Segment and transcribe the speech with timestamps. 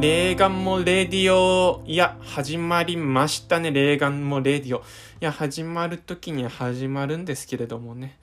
[0.00, 4.78] レーガンもレディオ、いや、始まりましたね、レーガンもレディオ。
[4.80, 4.82] い
[5.20, 8.18] や、始まる時に始まるんですけれどもね。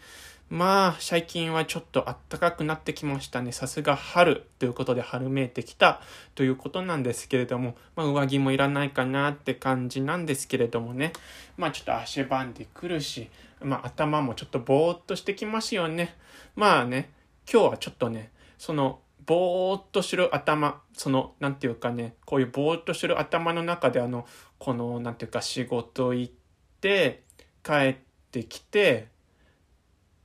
[0.49, 3.51] まあ、最近はちょっと暖かくなってきましたね。
[3.51, 6.01] さすが春ということで春めいてきた
[6.33, 11.13] ということなんですけれども、まあ、上着もいらないかなって感じなんですけれどもね。
[11.57, 13.29] まあ、ちょっと汗ばんでくるし、
[13.61, 16.15] まあ、頭もちょっとぼーっとしてきますよね。
[16.55, 17.11] まあね、
[17.47, 24.25] 今日はちょっとね、その、ぼーっとする頭、その、なんていうかね、こういうぼーっとする頭の中で、あの、
[24.57, 26.33] この、なんていうか、仕事行っ
[26.81, 27.23] て、
[27.61, 27.95] 帰っ
[28.31, 29.09] てきて、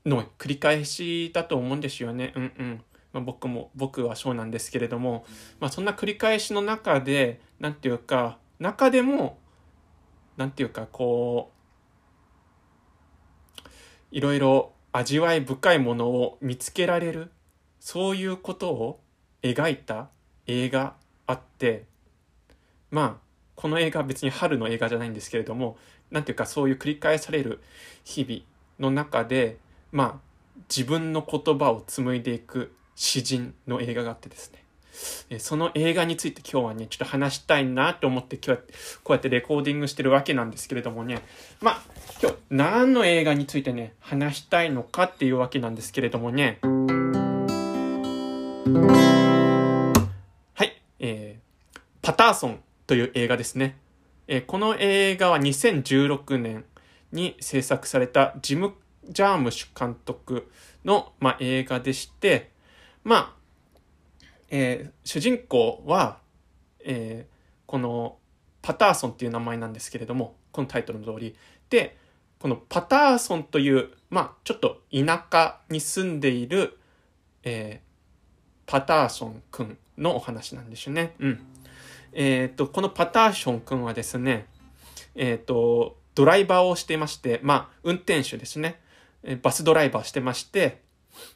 [0.06, 2.32] の繰り返しだと思うんですよね。
[2.36, 2.84] うんうん。
[3.12, 5.26] まあ、僕も、僕はそうなんですけれども、
[5.58, 9.38] まあ、そんな繰り返しの中で、なんていうか、中でも、
[10.36, 11.50] なんていうか、こ
[13.64, 13.68] う、
[14.12, 17.32] いろいろ味わい深いものを見つけられる、
[17.84, 19.00] そういうことを
[19.42, 20.08] 描いた
[20.46, 20.94] 映画
[21.26, 21.84] あって、
[22.92, 23.14] まあ、
[23.56, 25.76] この映画は別に春の映画じゃないんですけれども、
[26.12, 27.60] なんていうかそういう繰り返される
[28.04, 28.42] 日々
[28.78, 29.58] の中で、
[29.90, 34.52] まあ、自分の言葉を紡いでいく詩人の映画があってです
[35.28, 35.40] ね。
[35.40, 38.56] その映画について今日はね、ちょっと話したいなと思って今日は
[39.02, 41.20] こうやってレコーディングしてるわけなんですけれどもね。
[41.60, 41.82] まあ、
[42.22, 46.60] 今日何の映画についてね、話したいのかっていうわけなんですけれどもね。
[52.02, 53.78] パターソンという映画ですね。
[54.26, 56.64] え、この映画は2016年
[57.12, 58.74] に制作されたジム
[59.08, 60.50] ジャームシュ監督
[60.84, 62.50] の、まあ、映画でして、
[63.04, 66.18] まあ、えー、主人公は、
[66.84, 67.34] えー、
[67.66, 68.16] この
[68.62, 71.36] パターソンっていう名前なんですけれども、このタイトルの通り。
[71.70, 71.96] で、
[72.38, 76.78] このパターソンという、まあ、ちょっと田舎に住んでいる、
[77.42, 81.14] えー、パターソンくんのお話なんですよね。
[81.18, 81.46] うん。
[82.12, 84.46] えっ、ー、と、このパターションくんはですね、
[85.14, 88.80] えっ、ー、と、ドライバーをしていまして、まあ、運転手ですね。
[89.42, 90.80] バスドライバーしてまして、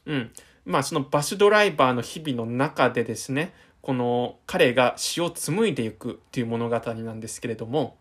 [0.05, 0.31] うん。
[0.65, 7.95] まあそのバスドライバーの日々の中でですね、この彼が詩を紡いでいくっていう物語なんですけれども、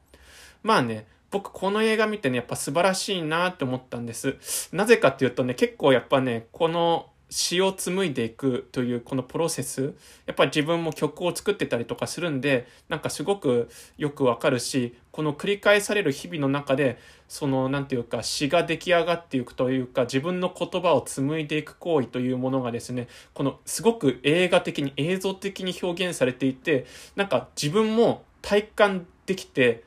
[0.65, 4.37] まあね、僕この映画見てね、やっぱ素晴らしいなって思ったんです。
[4.73, 9.95] なぜかっていうとね、結構やっぱね、この詩を紡いでいくというこのプロセス、
[10.27, 16.99] やっぱり自分も曲を作ってたりとかするんで、なんかすごくよくわかるし、この繰り返される日々の中で、
[17.29, 29.83] その、なんていうか、詩が出来上がっていくというか、自分の言葉を紡いでいく行為というものがですね、このすごく映画的に、映像的に表現されていて、なんか自分も体感できて、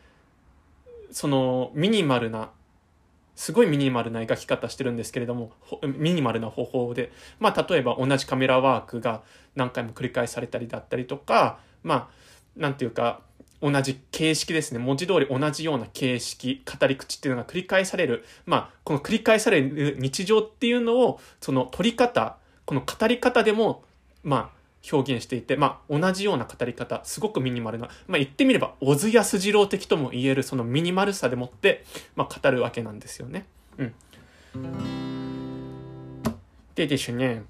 [1.11, 2.49] そのミニマルな
[3.39, 9.23] すごいミニマルな描き方してるんですけれども、ミニマルな方法で、まあ、例えば同じカメラワークが
[9.55, 12.09] 何回も繰り返されたりだったりとか、ま
[12.57, 13.21] あ、なんていうか、
[13.61, 14.79] 同じ形式ですね。
[14.79, 18.25] 文字通り同じような形式、語り口っていうのが繰り返される。
[18.45, 22.35] まあ、この繰り返される日常っていうのを、その取り方、
[22.65, 23.85] この語り方でも、
[24.21, 24.58] まあ、
[24.91, 31.83] 表現していて、まあ、同じような語り方、すごくミニマルな、まあ、言ってみれば、小津安二郎的とも言える、そのミニマルさでもって、
[32.15, 33.45] まあ、語るわけなんですよね。
[33.77, 33.93] うん。
[36.75, 37.43] でですね、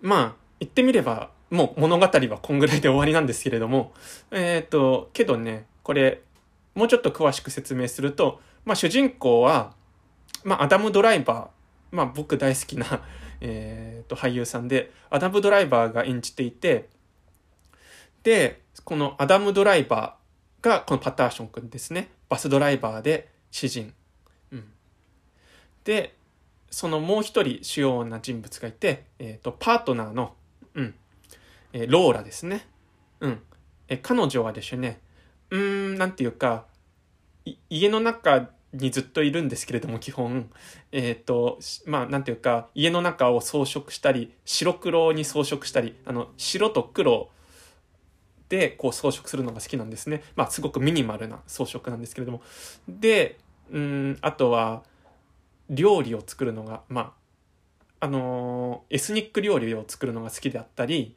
[0.00, 3.92] まあ、言ってみれば、もう物語はこんぐらいで終わりなんですけれども、
[4.30, 6.22] えっ、ー、と、けどね、これ、
[6.74, 9.74] もうちょっと詳しく説明すると、まあ、主人公は、
[10.44, 13.02] まあ、アダム・ドライバー、まあ、僕大好きな
[13.44, 16.88] えー、と俳優さんでアダム・ドライバーが演じていて
[18.22, 22.08] でこのアダム・ドライバーがこのパターション君ですね。
[22.28, 23.92] バスドライバーで詩人、
[24.52, 24.64] うん、
[25.82, 26.14] で
[26.70, 30.34] そのもう一人主要な人物がいて、えー、とパートナーの、
[30.74, 30.94] うん。
[31.72, 32.66] えー、ローラですね、
[33.20, 33.40] うん。
[33.88, 35.00] えー、彼女はですね
[35.50, 36.64] うんなんていうか
[37.68, 40.50] 家の中にずっといるんですけれども、基本。
[40.92, 47.30] えっ、ー、と、まあ、なんていうか、家の中を装飾したり、白黒に装飾したり、あの、白と黒
[48.48, 50.22] で、こう装飾するのが好きなんですね。
[50.36, 52.42] まあ、すごくミニマルな装飾なんですけれども。
[52.88, 53.38] で、
[53.70, 54.82] うん、あとは、
[55.70, 57.14] 料理を作るのが、ま
[58.00, 61.14] あ、あのエスニック料理を作るのが好きであったり、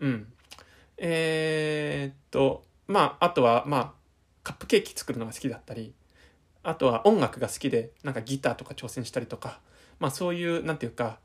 [0.00, 0.32] うん。
[0.96, 3.92] えー、っと、まあ、あとは、まあ、
[4.42, 5.92] カップケーキ作るのが好きだったり、
[6.68, 9.58] あとは音楽が好きで、なんかギターとか挑戦したりとか、
[10.00, 11.18] まあそういう、なんていうか、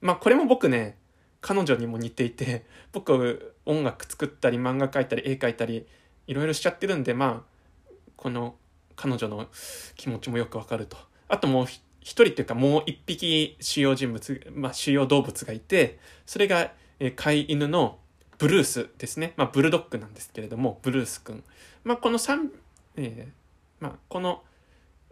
[0.00, 0.96] まあこれも僕ね、
[1.42, 5.86] 彼女にも似ていて、 僕音楽作ったり漫画描いたり絵描いたり、
[6.26, 8.56] いろいろしちゃってるんで、まあ、この
[8.96, 9.48] 彼女の
[9.96, 10.96] 気持ちもよくわかると。
[11.28, 17.98] あともう一人っていうかもう一匹主要人物、まあ主要動物がいて、それが、え飼い犬の
[18.38, 19.34] ブルースですね。
[19.36, 21.44] まあ、ブルドッグなんですけれども、ブルース君。
[21.84, 22.50] まあ、この3、
[22.96, 23.32] えー、
[23.78, 24.42] まあ、この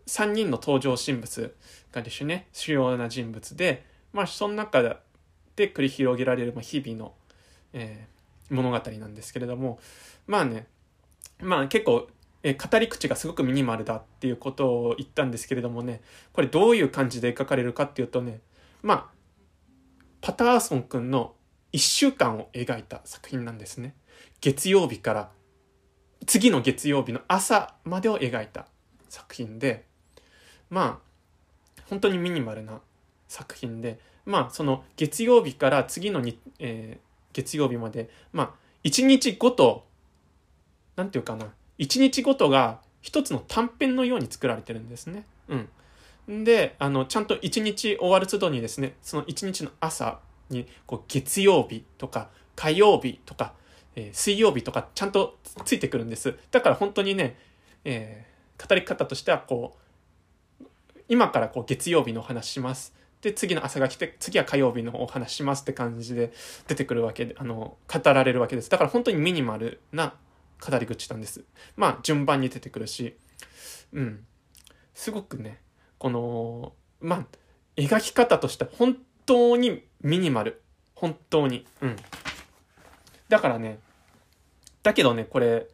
[0.07, 1.55] 3人の登場人物
[1.93, 7.15] がですね、主要な人物で、まあ、その中で繰り広げられる、日々の、
[7.73, 9.79] えー、物語なんですけれども、
[10.27, 10.67] まあね、
[11.41, 12.09] まあ結構、
[12.43, 16.03] えー、語り口がすごくミニマルだっていうことを言ったんですけれどもね、
[16.33, 18.41] これどういう感じで描かれるかっていうとね、
[18.83, 19.15] まあ、
[20.21, 21.35] パターソン君の
[21.73, 23.95] 1週間を描いた作品なんですね。
[24.41, 25.31] 月曜日から
[26.27, 28.67] 次の月曜日の朝までを描いた
[29.09, 29.87] 作品で、
[30.75, 32.81] まあ、本当にミニマルな
[33.29, 38.51] 作品で、まあ、その月曜日から次のに、えー、月曜日まで、まあ、
[38.83, 39.87] 1日ごと、
[40.97, 41.47] なんていうかな、
[41.79, 45.25] 1日ごとが一つの短編のように作られてるんですね。
[46.27, 46.43] うん。
[46.43, 50.19] で、あの、ちゃんと1日終わる都度にですね、その1日の朝
[50.51, 53.55] に、こう、月曜日とか、火曜日とか、
[53.95, 56.35] えー、水曜日とかちゃんとついてくるんです。
[56.51, 57.37] だから本当にね、
[57.85, 59.84] えー、語り方としてはこう、
[61.09, 62.95] 今からこう月曜日の話します。
[63.21, 66.33] で、次の朝が来て、次は火曜日のお話しますって感じで
[66.69, 68.69] 出てくるわけで、あの、語られるわけです。
[68.71, 70.15] だから本当にミニマルな
[70.61, 71.43] 語り口なんです。
[71.77, 73.17] まあ、順番に出てくるし、
[73.93, 74.27] うん。
[74.95, 75.61] すごくね、
[75.99, 77.27] この、まあ、
[77.77, 78.97] 描き方として本
[79.27, 80.61] 当にミニマル。
[80.95, 81.67] 本当に。
[81.81, 81.97] うん。
[83.29, 83.79] だからね、
[84.83, 85.67] だけどね、これ、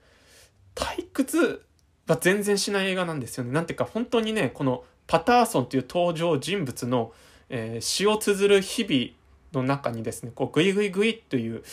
[0.74, 1.64] 退屈
[2.06, 3.52] は全然しない映画なんですよね。
[3.52, 7.12] なんていうか、本当にね、このパターソンという登場人物の、
[7.48, 11.64] えー、詩を綴る日々の中にですね、こう、グイグイグイという引き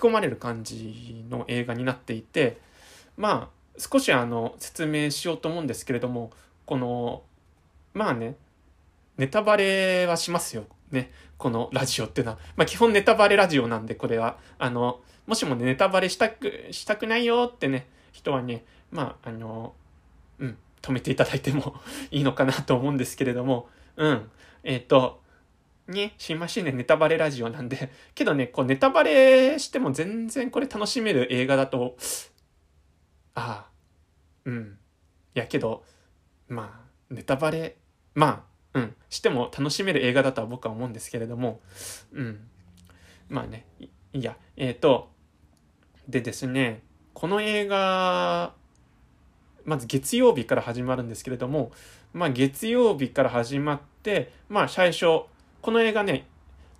[0.00, 2.56] 込まれる感じの映画になっていて、
[3.18, 6.30] まあ、少しあの、説明しようと思うんですけれども、
[6.64, 7.22] この、
[7.92, 8.36] まあね、
[9.18, 10.64] ネタバレはしますよ。
[10.90, 11.12] ね。
[11.36, 12.38] このラジオっていうのは。
[12.56, 14.38] まあ基本ネタバレラジオなんで、これは。
[14.58, 19.74] あの、もしもね、ネタバレしたく、したくないよってね、人はね、まあ、あの、
[20.38, 21.74] うん、止めていただいても
[22.12, 24.30] いいのかなと思うんですけれども、うん。
[24.62, 25.22] えっ、ー、と、
[25.88, 31.96] ね、しましね、ネタバレラジオなんで、けどね、こうネタバレしても全然これ楽しめる映画だと、
[33.34, 33.70] ああ、
[34.44, 34.78] うん。
[35.34, 35.84] いやけど、
[36.48, 37.76] まあ、ネタバレ、
[38.14, 41.60] まあ、うん、しても楽しめる映画だとは僕は思うんですけれども、
[42.12, 42.48] うん。
[43.28, 45.10] まあね、いいや、えっ、ー、と、
[46.08, 48.54] でですね、この映画、
[49.66, 51.72] まず月曜日から始まるんですけれども、
[52.14, 55.24] まあ月曜日から始まって、まあ最初、
[55.60, 56.26] この映画ね、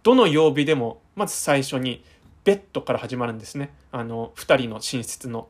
[0.02, 2.02] どの曜日でも、まず最初に
[2.44, 3.74] ベッドから始まるんですね。
[3.90, 5.48] あの、2人の寝室の。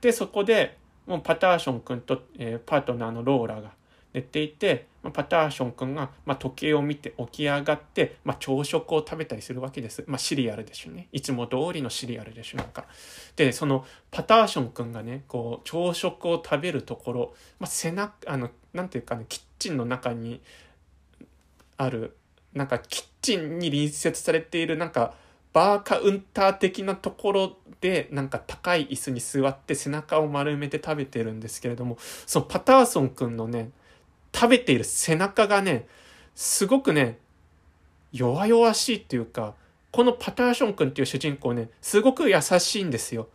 [0.00, 3.72] で、そこで、もうパターション君と、えー、パートナーのローラが
[4.14, 10.04] 寝ていて、まあ、パターション君が、まあ、時計を見て起き上がって、まあ、朝食を食べたりするわけです。
[10.06, 11.08] まあ、シリアルでしょうね。
[11.12, 12.58] いつも通りのシリアルでしょ。
[12.58, 12.86] なんか。
[13.36, 20.40] で、そのパターション君がね、こう、朝食を食べるところ、まあ、背中、あの、なんていうかね、キッチンの中に
[21.76, 22.16] ある、
[22.54, 25.14] なんかキッチンに隣接されている、なんか、
[25.52, 33.70] バーカウンター的なところでなんか高い椅子に座って背中を丸めて食べてるんですけれどもそのパターソン君のね
[34.34, 35.86] 食べている背中がね、
[36.34, 37.18] すごくね、
[38.12, 39.54] 弱々しいっていうか、
[39.90, 43.28] このパターション君っていう主人公ね、すごく優しいんですよ。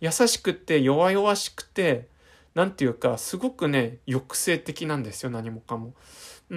[0.00, 2.08] 優しくて弱々しくて、
[2.54, 5.92] なんていうか、すごくね、抑制的なんですよ、何もかも。
[6.50, 6.56] う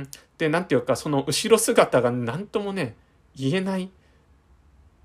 [0.00, 0.08] ん。
[0.36, 2.94] で、なんていうか、その後ろ姿が何ともね、
[3.34, 3.90] 言えない。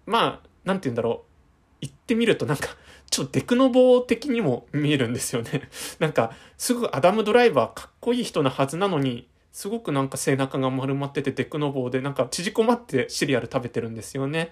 [0.05, 1.33] まあ、なんて言うんだろう。
[1.81, 2.69] 言ってみるとなんか、
[3.13, 5.69] ちょっとデクノボー的にも見えるんですよね。
[5.99, 14.49] なんか、すぐアダムドライバーかっこいい人なはずなのに、すごくなんか背中が丸まっててデクノボーで、なんか縮こまってシリアル食べてるんですよね。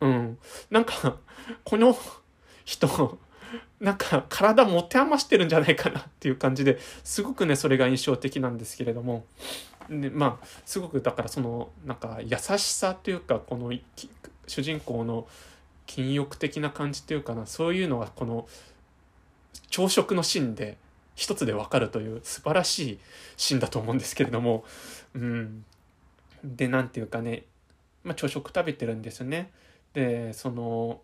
[0.00, 0.38] うん。
[0.70, 1.16] なんか、
[1.64, 1.98] この
[2.64, 3.18] 人、
[3.80, 9.24] なんか体持て余してるんじゃないかなっていう感じですごくねそれが印象的なんですけれども
[9.88, 13.72] でまあすごくだからそのなんか優しさというかこの
[14.46, 15.26] 主人公の
[15.86, 18.46] 禁欲的な感じっていうかなそういうのがこの
[19.70, 20.76] 朝食のシーンで
[21.14, 22.98] 一つでわかるという素晴らしい
[23.36, 24.64] シーンだと思うんですけれども。
[25.14, 25.64] うん。
[26.44, 27.44] で何て言うかね、
[28.04, 29.50] まあ、朝食食べてるんですよね。
[29.94, 31.00] でその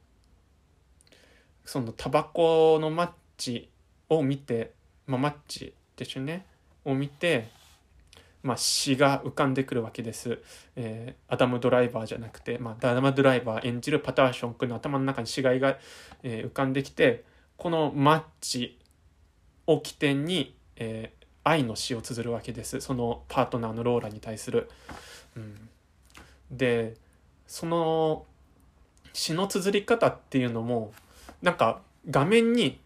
[1.64, 3.70] そのタバコのマッチ
[4.08, 4.72] を見て、
[5.06, 6.44] まあ、マッチですよね。
[6.84, 7.48] を見て
[8.42, 10.40] まあ、詩が浮かんでくるわけです。
[10.76, 15.78] えー、アダム・ドライバーじゃなくて、まあ、アダム・ドライバー演じるパターション君の頭の中に死骸が、
[16.22, 17.24] えー、浮かんできて、
[17.56, 18.78] このマッチ
[19.66, 22.80] を起点に、えー、愛の詩を綴るわけです。
[22.80, 24.68] そのパートナーのローラに対する。
[25.36, 25.68] うん、
[26.50, 26.94] で、
[27.46, 28.26] その、
[29.12, 30.92] 詩の綴り方っていうのも
[31.42, 31.80] なんか
[32.10, 32.80] 画面に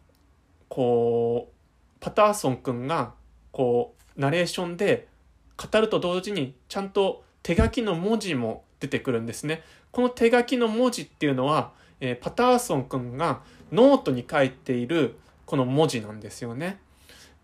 [0.69, 1.55] こう
[2.01, 3.13] パターソン君が
[3.53, 5.09] こうナレーションで
[5.57, 9.63] 語ると同時にちゃんと手書きの文字も出てくるんですね。
[9.91, 13.41] この手書きの文字っていうのは、えー、パターソン君が
[13.73, 16.79] ノートに書いているこの文字なんですよね。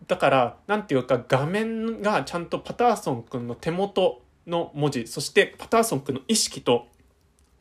[0.07, 6.88] だから、なんていうか画面がちゃんとパターソン君の手元の文字、そしてパターソン君の意識と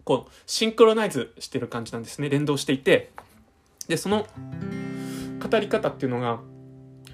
[0.03, 2.29] こうシンクロナイズしてる感じなんですね。
[2.29, 3.11] 連動していて。
[3.87, 4.27] で、その
[5.39, 6.39] 語り方っていうのが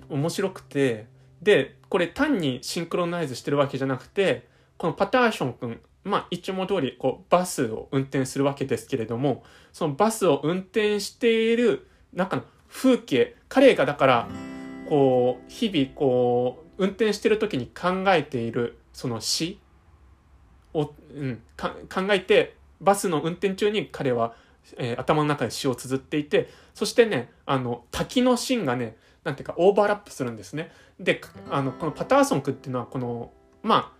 [0.09, 1.07] 面白くて、
[1.41, 14.27] で、これ単にシンクロナイズしてるわけじゃなくて、このパターソン君、まあ、一文通り、こう、バスを運転するわけですけれども、そのバスを運転している中の風景、彼がだから、
[14.87, 19.59] こう、日々、こう、運転してる時に考えている、その詩
[20.73, 21.73] を、うん、考
[22.11, 24.35] えて、バスの運転中に彼は、
[24.77, 28.95] えー、頭の中で詩を綴っていて、そしてね、あの、滝のシーンがね、
[29.27, 30.71] なんていうか、オーバーラップするんですね。
[31.01, 31.19] で、
[31.51, 33.93] あの、このパターソン君っていうのは、この、ま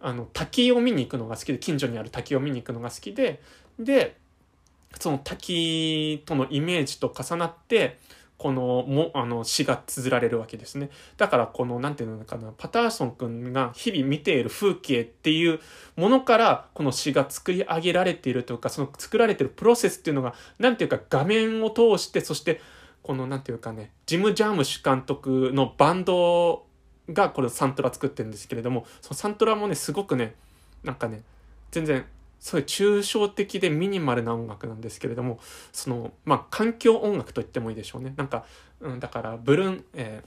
[0.00, 3.40] あ、あの、滝を見に行くのが好きで、近所にある滝を見に行くのが好きで、
[3.78, 4.16] で、
[4.98, 8.00] その滝とのイメージと重なって、
[8.38, 10.90] このもあの詩が綴られるわけですね。
[11.16, 15.60] だからこの何て言うのかなパターソン君が日々見ている風景っていう
[15.94, 22.60] ものからこの詩が作り上げられているというかその作られているプロセスっていうのが何て言うか画面を通してそして
[23.02, 26.64] この何て言うかねジム・ジャームシュ監督のバンド
[27.10, 30.34] がこれサントラ作ってるんですけれどもそのサントラもねすごくね
[30.84, 31.22] なんかね
[31.70, 32.04] 全然
[32.38, 35.38] そういう抽象的でミニマルな音楽なんですけれども
[35.72, 38.44] そのまあ環境音楽と言ってもいいでしょうねなんか、
[38.80, 40.22] うん、だからブルーン、え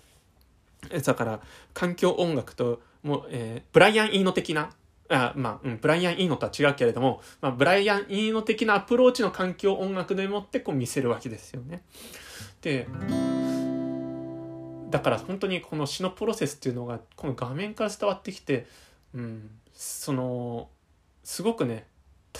[0.90, 1.40] ー、だから
[1.74, 4.72] 環境音楽ともう、えー、ブライアン・イーノ的な
[5.10, 11.84] あまあ、うん、ブライアン・イーノとは違うけれども、まあ、ブライアン・イーノ的なアプローチの環境音楽でもってこう見せるわけですよね。
[12.66, 12.88] で
[14.90, 18.66] だから本当にこの詩のプロセスっていうのがこの画面から伝わってきて、
[19.14, 20.68] うん、その
[21.24, 21.86] すごくね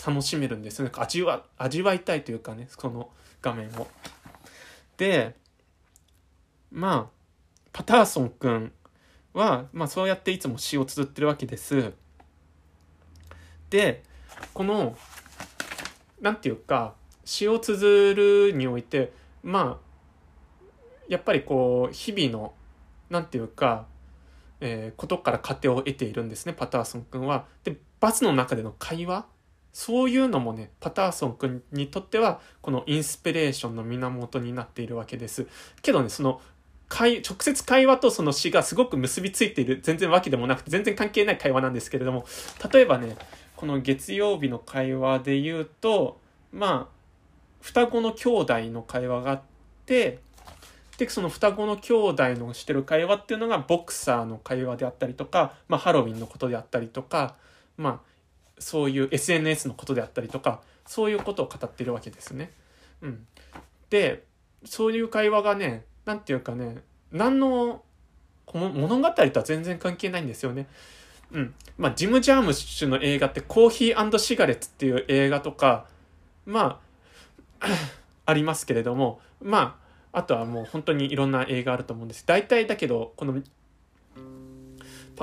[0.04, 3.08] 楽しめるんですよね味わ味わいたいというかねその
[3.40, 3.86] 画面を。
[4.96, 5.36] で
[6.72, 8.72] まあパターソン君
[9.32, 11.92] は、まあ、そうやっていつも詩を綴ってるわけです。
[13.70, 14.02] で
[14.52, 14.98] この
[16.20, 18.12] 何て言うか詩を綴
[18.50, 19.12] るにおいて
[19.44, 19.85] まあ
[21.08, 22.52] やっぱりこう日々の
[23.10, 23.86] 何て言うか、
[24.60, 27.46] えー、ことから糧を得ているんですねパターソン君は。
[27.64, 29.26] でバスの中での会話
[29.76, 35.46] そういうのもね、パターソン君にとっては、このインスピレーションの源になっているわけです。
[35.82, 36.40] けどね、その、
[36.88, 42.24] 直接会話とその詩がすごく結びついている、全然わけでもなくて、全然関係ない会話なんですけれども、
[42.72, 43.18] 例えばね、
[43.54, 46.18] この月曜日の会話で言うと、
[46.52, 46.96] まあ、
[47.60, 49.42] 双子の兄弟の会話があっ
[49.84, 50.20] て、
[50.98, 57.34] で、その双子の兄弟のしてる会話っていうのがボクサーの会話であったりとか、まあ、ハロウィンのことであったりとか、
[57.76, 58.16] まあ、
[58.58, 62.50] そういう SNS のことであったりとかそういうことを語ってるわけですね。
[63.02, 63.26] うん、
[63.90, 64.24] で
[64.64, 66.78] そういう会話がね何て言うかね
[67.12, 67.82] 何の
[68.52, 70.66] 物語とは全然関係ないんですよね。
[71.32, 71.54] うん。
[71.76, 75.86] まあ、ジム・ジャームッシュの映画ってコーヒーシガレッツっていう映画とか、
[76.46, 76.80] ま
[77.60, 77.66] あ、
[78.24, 79.85] ありますけれども、まあ、
[80.16, 82.24] あとはもう本当にいろんな映画あると思うんです。
[82.24, 83.38] 大体だけど、この、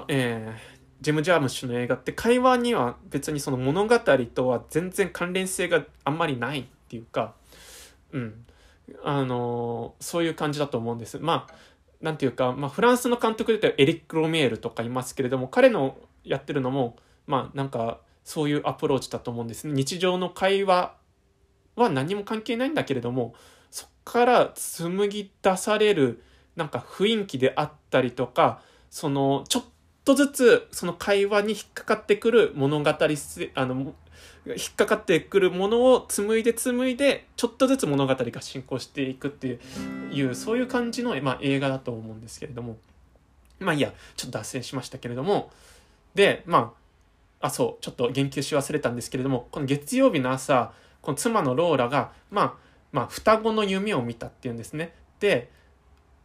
[0.08, 7.34] えー、ジェム・ジャームッシュの映画って会話には別にその物語とは全然関連性があんまりないっていうか、
[8.12, 8.46] うん。
[9.04, 11.18] あのー、そういう感じだと思うんです。
[11.18, 11.54] まあ、
[12.00, 19.74] なんていうか、まあ、フランスの監督で言ったらエリック・ロメールとかいますけれども、彼のやってるのも、まあ、なんか、そういうアプローチだと思うんですね。
[19.74, 20.96] 日常の会話
[21.76, 23.34] は何も関係ないんだけれども、
[24.06, 26.24] から紡ぎ出される、
[26.56, 29.64] なんか雰囲気であったりとか、その、ちょっ
[30.06, 33.94] とずつその会話に引っかかってくる物語あの
[34.46, 39.60] 引っかかってくるものを紡いで紡いでちょっとずつ物語が進行していくって
[40.12, 42.78] いうそういう感じの、まあ、映画だと思うんですけれども。
[43.60, 45.52] まあいいやちょっと脱線しましたけれども。
[46.16, 46.74] でま
[47.40, 52.54] ああそうちょっと言及し忘れたんですけれどもこの月曜日の朝この妻のローラがまあ
[52.94, 55.52] まあ双子の夢を見たっていうんですねで、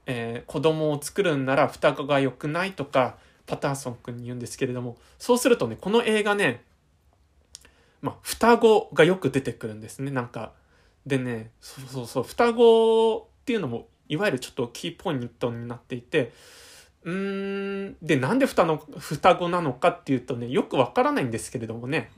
[0.06, 3.16] えー、子供を作るんなら双子が良くないとか
[3.48, 6.62] パターソン君に言うんですけれども、そうするとね、この映画ね、
[8.02, 10.52] まあ、双子がよく出てくるんですね、なんか。
[11.06, 16.32] でね、そうそうそう、双子っていうのも、いわゆるちょっとキーポイントになっていて、
[17.04, 22.10] うーん、で、なんで双の双子なのかっていうとね、よくわからないんですけれどもね。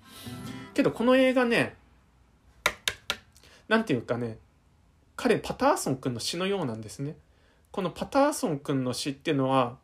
[0.75, 1.76] けど、この映画ね、
[3.71, 4.37] なんていうかね
[5.15, 7.15] 彼パターソン君の詩のようなんですね。
[7.71, 9.77] このパターソン君の詩っていうのは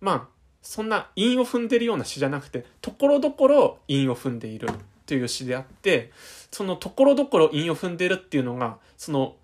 [0.00, 0.28] まあ
[0.60, 4.68] そんな韻を踏んでるような詩じゃなくてところどころ韻を踏んでいる
[5.06, 6.12] という詩であって
[6.50, 9.36] そのところどころ韻を踏んでるっていうのがその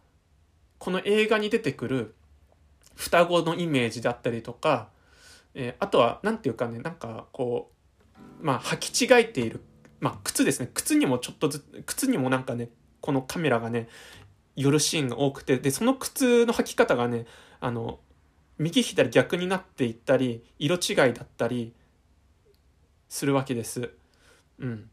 [0.78, 2.14] この映画に出てくる
[2.96, 4.88] 双子のイメージだったりとか、
[5.54, 7.70] えー、あとは何て言うかねなんかこ
[8.42, 9.62] うまあ履き違えている
[10.00, 12.68] まあ靴ですね靴にもちょっとずつ靴にもなんかね
[13.00, 13.88] このカメラがね
[14.56, 17.26] 寄るシーンが多くてでその靴の履き方がね
[17.60, 18.00] あの
[18.58, 21.72] 右左逆になっていったり色違いだったり
[23.08, 23.90] するわけです。
[24.58, 24.90] うん。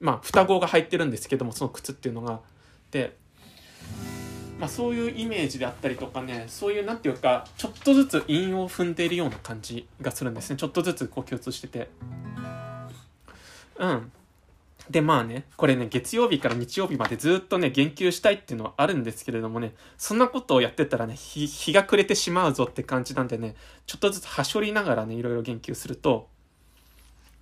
[0.00, 2.40] まあ双子が入ってるんですけどもその靴っていうのが。
[2.90, 3.16] で、
[4.58, 11.88] まあ、そういうイメージであったりとかねそういうなんていうかちょっとずつ韻を踏んでいるような感じがするんですねちょっとずつこう共通してて。
[13.78, 14.12] うん。
[14.90, 26.28] で、まあね、これね、月曜日から日曜日までずっとね、言及したいっていうのはあるんですけれどもね、そんなことをやってたらね、日が暮れてしまうぞって感じなんでね、ちょっとずつはしょりながらね、いろいろ言及すると、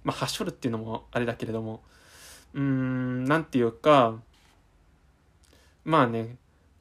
[0.04, 1.82] まあ、はしょるっていうのもあれだけれども、
[2.54, 4.18] うーん、なんていうか、
[5.84, 6.36] まあね、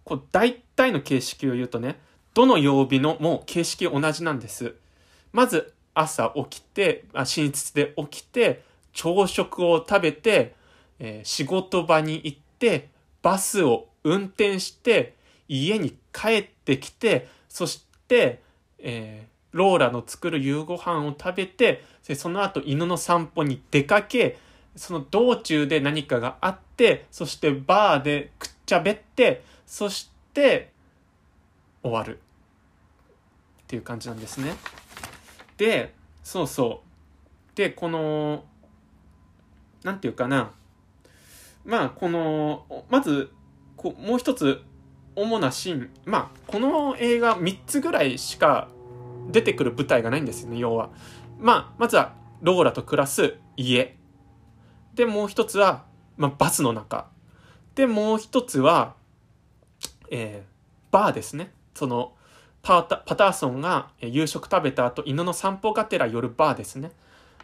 [0.05, 1.99] こう、大体の形式を言うとね、
[2.33, 4.75] どの曜日のも形式同じなんです。
[5.31, 10.55] まず、朝起きて、あ寝室で起きて、朝食を食べて、
[10.99, 12.89] えー、仕事場に行って、
[13.21, 15.15] バスを運転して、
[15.47, 18.41] 家に帰ってきて、そして、
[18.79, 21.83] えー、ローラの作る夕ご飯を食べて、
[22.15, 24.37] その後犬の散歩に出かけ、
[24.75, 30.71] その道中で何かがあって、そしてバーでくっちゃべって、そして
[31.81, 32.19] 終わる。
[33.63, 34.55] っていう感じなんですね。
[35.57, 36.83] で、そうそ
[37.53, 37.57] う。
[37.57, 38.45] で、この、
[39.83, 40.51] なんていうかな、
[41.65, 43.31] まあ、この、まず、
[43.77, 44.61] こもう一つ、
[45.15, 48.69] 主なシーン、まあ、この映画3つぐらいしか
[49.29, 50.89] 出てくる舞台がないんですよね、要は。
[51.39, 53.97] まあ、まずは、ローラと暮らす家。
[54.95, 55.85] で、もう一つは、
[56.17, 57.07] まあ、バスの中。
[57.75, 58.95] で、もう一つは、
[60.11, 61.51] えー、バーですね。
[61.73, 62.13] その、
[62.61, 66.91] パタパターソンが夕食食べた後、犬の散歩がてら寄るバーですね。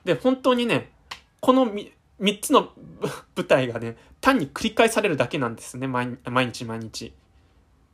[0.06, 0.92] で、本当にね、
[1.42, 1.66] この
[2.20, 2.72] 3つの
[3.36, 5.88] 舞台がね、単に繰り返されるだけなんですね。
[5.88, 7.14] 毎日毎日。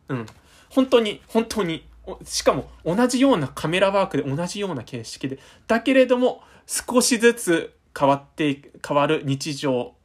[0.10, 0.26] うん。
[0.70, 1.88] 本当に、本当に。
[2.24, 5.40] しかも同じようなカメラワークで同じような形式で。
[5.68, 9.96] だけれども、少しずつ変わって変わる日常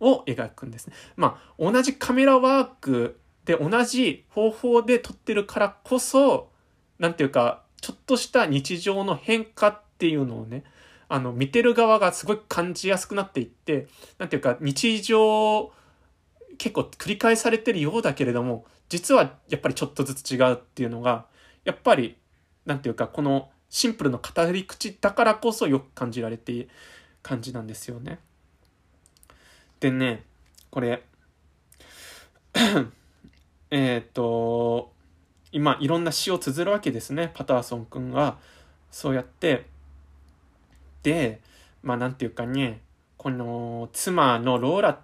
[0.00, 0.94] を描くんですね。
[1.16, 6.50] まあ、同じカメラワークで同じ方法で撮ってるからこそ、
[6.98, 10.64] なんていうか、ちょっとした日常の変化っていうのをね、
[11.08, 13.86] あの、見てる側がすごい感じやすくなっていって、
[14.18, 15.72] なんていうか、日常、
[16.58, 21.26] 結構繰り返されてるようだけれども、実はやっぱりちょっとずつ違うっていうのが、
[21.64, 22.16] やっぱり、
[22.64, 26.68] なんていうか、このシンプルの語り口だからこそよく感じられている
[27.22, 28.18] 感じなんですよね。
[29.80, 30.24] でね、
[30.70, 31.02] これ、
[33.70, 34.92] えっと、
[35.52, 38.38] 今いろんな詩を綴るわけですね、パターソン君が。
[38.90, 39.66] そうやって、
[41.06, 41.40] で、
[41.84, 42.80] まあなんていうかね、
[43.16, 45.02] この妻のローラ、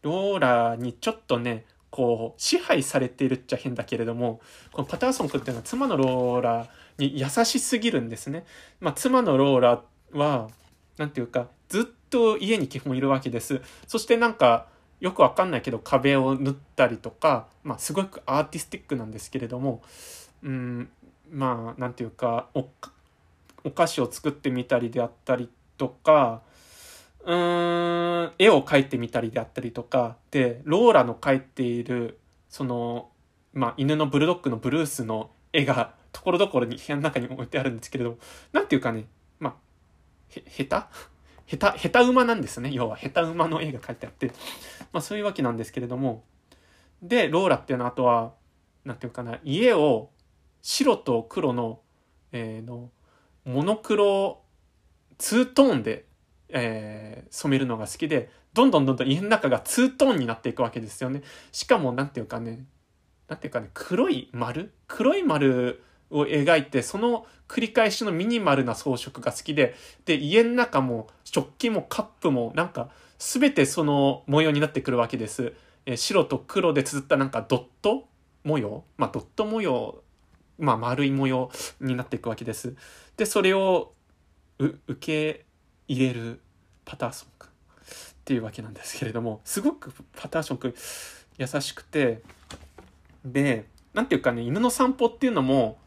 [0.00, 4.40] ローラにちょっとね、こう、支配されているっちゃ変だけれども、
[4.72, 8.46] このパターソン君っていうのは妻のローラに優しすぎるんですね。
[8.80, 10.48] まあ妻のローラは、
[10.96, 13.60] なんていうか、ずっと家に基本いるわけです。
[13.86, 14.66] そしてなんか、
[15.00, 19.82] よくわかんないけど壁を塗ったりとか、まあすごくアーティスティックなんですけれども、
[20.42, 20.88] うん、
[21.30, 22.48] まあなんていうか、
[23.64, 25.48] お菓子を作ってみたりであったり
[25.78, 26.42] とか、
[27.24, 33.10] うーん、絵を描いてみたりであったりとか、で、ローラの描いている、その、
[33.52, 38.18] まあ、犬のブルドッグのブルースの絵が、ところどころに部屋の中に置いてあるんですけれど、
[38.52, 39.06] なんていうかね、
[39.38, 39.54] まあ、
[40.28, 40.86] へ、下
[41.46, 41.56] 手？
[41.56, 42.70] 下手、下手馬なんですね。
[42.72, 44.28] 要は、下手馬の絵が描いてあって。
[44.92, 46.24] まあ、そういうわけなんですけれども。
[47.02, 48.32] で、ローラっていうのは、あとは、
[48.84, 50.10] なんていうかな、家を
[50.62, 51.80] 白と黒の、
[52.32, 52.90] えー、の、
[53.44, 54.40] モノクロ
[55.18, 56.06] ツートーンで、
[56.48, 61.22] えー、染めるのが好きで、どんどんどんどん家の中がツートーンになっていくわけですよね。
[61.52, 62.64] しかも、なんていうかね、
[63.28, 64.72] なんていうかね、黒い丸？
[64.86, 69.74] 黒い丸を描いて、その繰り返しのミニマルな装飾が好きで、
[70.04, 75.54] で、家の中も食器もカップも、なんか、すべてその模様になってくるわけです。
[75.86, 78.08] えー、白と黒で綴ったなんかドット
[78.44, 78.84] 模様？
[78.98, 80.02] まあ、ドット模様
[80.58, 82.74] まあ、丸い模様になっていくわけです。
[83.16, 83.92] で、それを
[84.58, 85.44] 受け
[85.88, 86.40] 入れる
[86.84, 87.52] パターソン君っ
[88.24, 90.74] ていうわけなんですけれども、すごくパターション君
[91.38, 92.22] 優しくて、
[93.24, 95.78] で、なんていうかね、犬の散歩っていうのも、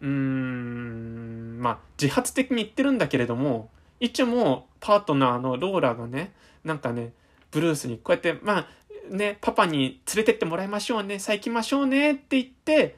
[0.00, 6.32] うーん、まあ、自発的に言ってるんだけれども、いつもパートナーのローラがね、
[6.64, 7.12] なんかね、
[7.50, 8.66] ブルースにこうやって、まあ、
[9.10, 12.96] ね、パパに連れてってもらいましょうね、さあ行きましょうねって言って、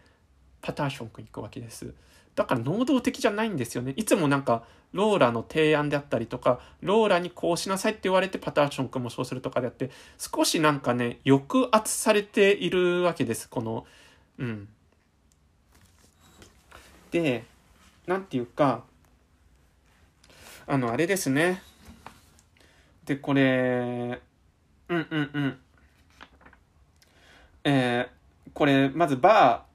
[0.62, 1.94] パターション君行くわけです。
[2.34, 3.92] だから能動的じゃないんですよね。
[3.96, 13.48] いつもなんか、ローラの提案であったりとか、ローラにこうしなさいって言われてパターション君もそうするとかであって、少しなんかね、抑圧されているわけです。
[13.48, 13.86] この、
[14.38, 14.68] うん。
[17.10, 17.44] で、
[18.06, 18.84] なんていうか、
[20.66, 21.62] あの、あれですね。
[23.04, 24.20] で、これ、
[24.88, 25.58] うんうんうん。
[27.64, 29.69] えー、これ、まずバー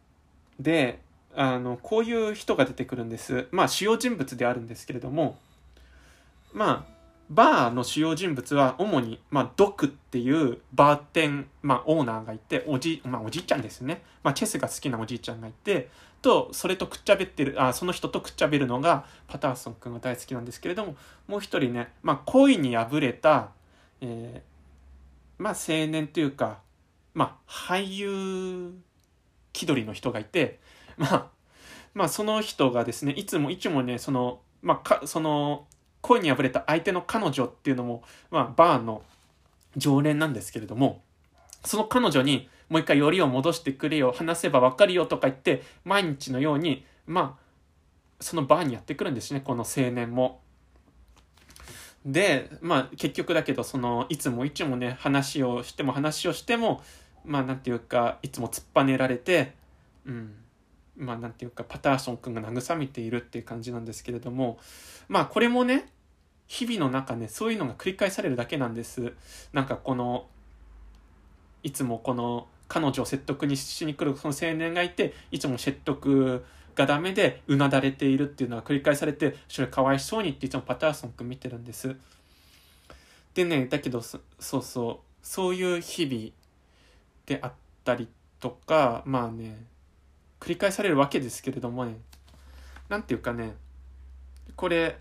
[0.59, 0.99] で、
[1.35, 3.47] あの、こういう人が出てくるんです。
[3.51, 5.37] まあ、主要人物であるんですけれども、
[6.53, 6.95] まあ、
[7.29, 14.03] バーの主要人物は主に、まあ、ドクっていうバーテン、まあ、オーナーがいて、おじ、まあ、おじいちゃんですね。
[14.23, 15.89] まあ、チェスが好きなおじいちゃんがいて、
[16.21, 20.95] と、それとくっちゃべってる、あ、その人とくっちゃべるのが、パターソン君が大好きなんですけれども、
[21.27, 23.49] もう一人ね、まあ、恋に破れた、
[24.01, 26.59] えー、まあ、青年というか、
[27.13, 28.73] まあ、俳優
[29.55, 30.59] 気取りの人がいて、
[30.97, 31.27] まあ、
[31.93, 35.65] まあ、その人がですね、いつも、いつもね、その、まあ、か、その、
[36.01, 39.01] 恋に破れた相手の彼女っていうのも、まあ、バーの
[39.77, 41.01] 常連なんですけれども、
[41.63, 47.43] その彼女に、もう一回よりを戻してくれよ、話せばわかるよとか言って、毎日のように、まあ、
[48.19, 50.41] そのバーにやってくるんですね、この青年も。
[52.05, 56.83] で、まあ、結局だけど、その、いつもいつもね、話をしても話をしても、
[57.25, 59.53] まあ、なんていうか、いつも突っぱねられて、
[60.05, 60.35] うん。
[60.97, 64.59] まあ、なんていうか、パターソン君が慰めているっていう感じなんですけれども、
[65.07, 65.89] まあ、これもね、
[66.47, 69.13] 日々の中ね、そういうのが繰り返されるだけなんです。
[69.51, 70.27] なんかこの、
[71.63, 76.43] いつもこの、彼女を説得にしに来るその青年がいて、いつも説得
[76.75, 81.95] がダメでうなだれているっていうのが繰り返されて、それかわいそうにっていつもパターソン君見てるんです。
[83.33, 86.44] でね、だけど、そうそう、そういう日々
[87.25, 88.07] であったり
[88.39, 89.65] とか、まあね、
[90.39, 91.97] 繰り返されるわけですけれどもね、
[92.89, 93.55] なんていうかね、
[94.55, 94.97] これ、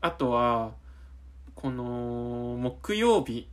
[0.00, 0.72] あとは、
[1.54, 3.46] この木曜日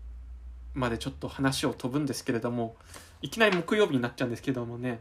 [0.73, 2.75] までちょっと話を飛ぶんですけれども、
[3.21, 4.99] いきなり木曜日になっちゃうんですけどもね、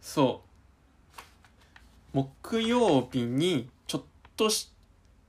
[0.00, 0.42] そ
[2.14, 4.02] う、木曜日にちょっ
[4.36, 4.70] とし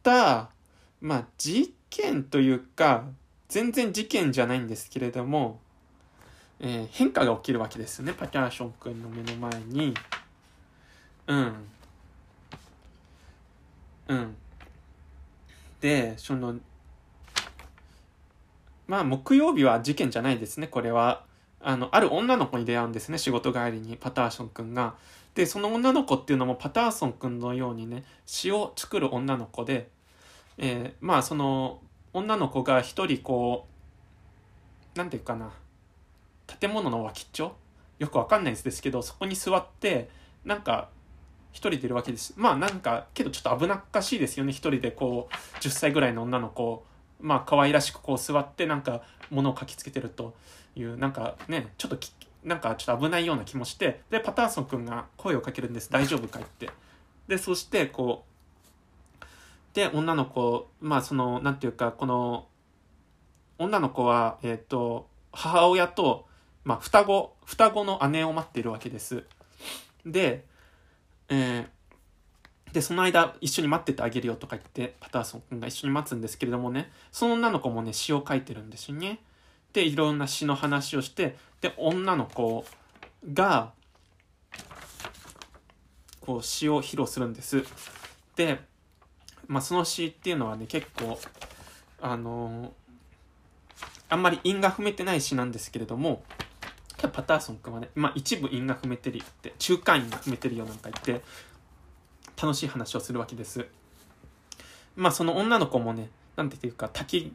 [0.04, 0.52] た、
[1.02, 3.06] まあ事件というか、
[3.56, 5.62] 全然事件じゃないんですけれども、
[6.60, 9.94] えー、変化が起きるわけですよね、パキャーション君の目の前に。
[11.28, 11.54] うん。
[14.10, 14.36] うん。
[15.80, 16.56] で、その、
[18.88, 21.24] まあ、木曜日は事件じゃないですね、これは。
[21.62, 24.96] あの、ある女の子に出会うんですね、仕事帰りに、パターソン君が。
[25.34, 29.88] で、その女の子っていうのもパターソン君のようにね、詩を作る女の子で、
[30.58, 31.80] えー、まあ、その、
[32.16, 33.68] 女の子が一人こ
[34.96, 35.52] う、なんていうかな、
[36.48, 37.58] 建物の脇っちょ？
[38.00, 40.10] よくわかんないんですけど、そこに座って、
[40.46, 40.88] なんか、
[41.52, 42.34] 一人でいるわけです。
[42.38, 44.54] まあなんか、けどちょっと危なっかしいですよね。
[44.54, 46.86] 一人でこう、10歳ぐらいの女の子、
[47.20, 50.34] まあ可愛らしくこう座ってなんか物を書きつけてると
[50.78, 51.98] いう、なんかね、ちょっと
[52.46, 55.90] なんかちょっと危ないような気もして、で、パターソン君が声をかけるんです。
[55.92, 56.70] 大丈夫かいって。
[57.28, 58.35] で、そしてこう、
[59.76, 62.48] で、女の子、まあその、なんていうか、この、
[63.58, 66.28] 女の子は、えっ、ー、と、母親と、
[66.64, 69.26] まあ双子、双子の姉を待っているわけです。
[70.06, 70.46] で、
[71.28, 79.20] えー、で、その間一緒に待っててあげるよとか言って、パターソン君が一緒に待つんですけれどもね、その女の子もね、詩を書いてるんですよね。
[79.74, 82.64] で、いろんな詩の話をして、で、女の子
[83.34, 83.74] が、
[86.22, 87.66] こう詩を披露するんです。
[88.38, 88.60] で、
[89.48, 91.20] まあ、その詩っていうのはね、結構、
[92.02, 92.74] あの、
[94.10, 96.24] あんまり韻が踏めてない詩なんですけれども、
[96.98, 101.26] パターソン君はね、まあ一部韻が踏めてるって、中間韻が踏めてるよなんか言って、
[102.42, 103.68] 楽しい話をするわけです。
[104.96, 107.34] まあその女の子もね、なんていうか、滝、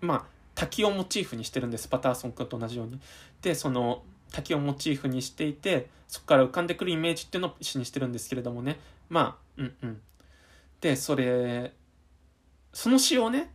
[0.00, 1.88] まあ滝をモチーフにしてるんです。
[1.88, 3.00] パターソン君と同じように。
[3.42, 8.78] で、その滝をモチーフにしていて、そこから浮かんでくるイメージっていうのを詩にしてるんですけれどもね。
[9.08, 10.00] まあ、うんうん。
[10.84, 11.72] で、それ、
[12.74, 13.50] その詩をね、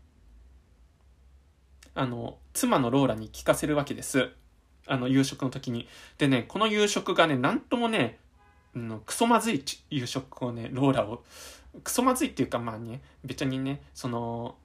[1.93, 4.31] あの、妻のローラに聞かせるわけです。
[4.87, 5.87] あの、夕食の時に。
[6.17, 8.17] でね、この夕食がね、なんともね、
[8.75, 11.23] のクソまずい夕食をねローラを
[11.83, 14.55] クソまずいっていうかまあね別にねその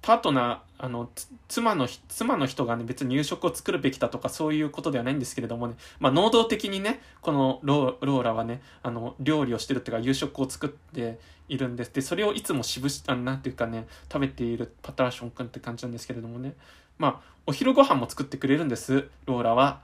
[0.00, 1.10] パートナーあの
[1.48, 5.74] 妻の妻の人がね別に夕食を作るべきだとかそういうことではないんですけれどもね。
[5.98, 11.92] まあ能動的にねこのローラはねあの料理をしてるっていうか夕食を作っているんです。
[11.92, 16.54] でそれをいつもしぶしあなんていうかね食べているパターション君って感じなんですけれどもね。
[16.96, 19.80] まあお昼ご飯も作ってくれるんですローラは。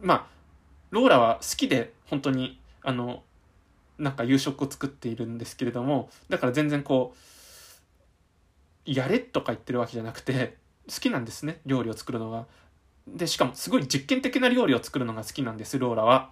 [0.00, 0.26] まあ
[0.90, 3.22] ローラは好きで本当にあの
[3.98, 7.18] なんか夕食を作っているんですけれどもだから全然こう
[8.84, 10.56] やれとか言ってるわけじゃなくて
[10.88, 12.46] 好きなんですね料理を作るのが。
[13.06, 16.30] でしかもすごい実験的な料理を作るのが好きなんですローラは。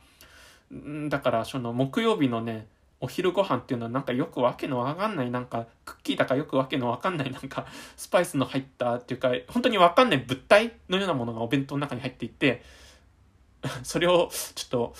[1.09, 2.67] だからその木曜日のね
[3.01, 12.63] お昼ご飯っていうのはなんかよくわけのわかんないなんかクッキーだかよくわけのわかんないなんかスパイスの入ったっていうか本当にわかんない物体のようなものがお弁当の中に入っていて
[13.83, 14.95] それをちょっと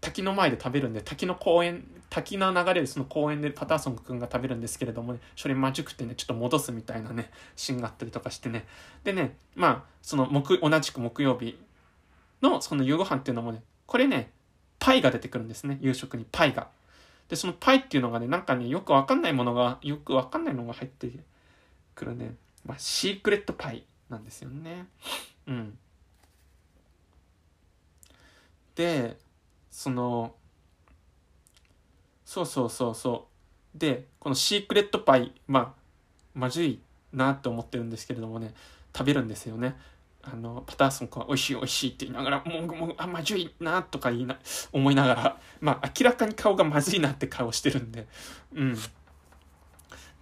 [0.00, 8.66] 滝の前で食べるんで滝の公園滝の流れでその公園でパターソン君が食べるんですけれどもねそれまじくてねちょっと戻すみたいなねシーンがあったりとかしてね。
[9.02, 11.58] でねまあその木同じく木曜日
[12.40, 14.30] のその夕ご飯っていうのもねこれね
[14.78, 15.78] パイが出てくるんですね。
[15.80, 16.68] 夕食にパイが。
[17.28, 21.10] でそのパイっていうのがねなんかねよくわかんないものがよくわかんないのが入って
[21.96, 24.86] くるね、まあ、シークレットパイなんですよね。
[25.48, 25.76] うん。
[28.76, 29.16] で
[29.68, 30.36] その
[32.24, 33.28] そうそうそうそ
[33.74, 35.80] うでこのシークレットパイまあ
[36.34, 36.80] まずい
[37.12, 38.54] なって思ってるんですけれどもね
[38.96, 39.76] 食べるんですよね
[40.22, 44.38] あのパターソン君は美味しい美味しいって言いながらもうもうあまずいなとか言いな
[44.72, 48.06] 思いながらまあ明らかに顔がまずいなって顔してるんで
[48.54, 48.76] うん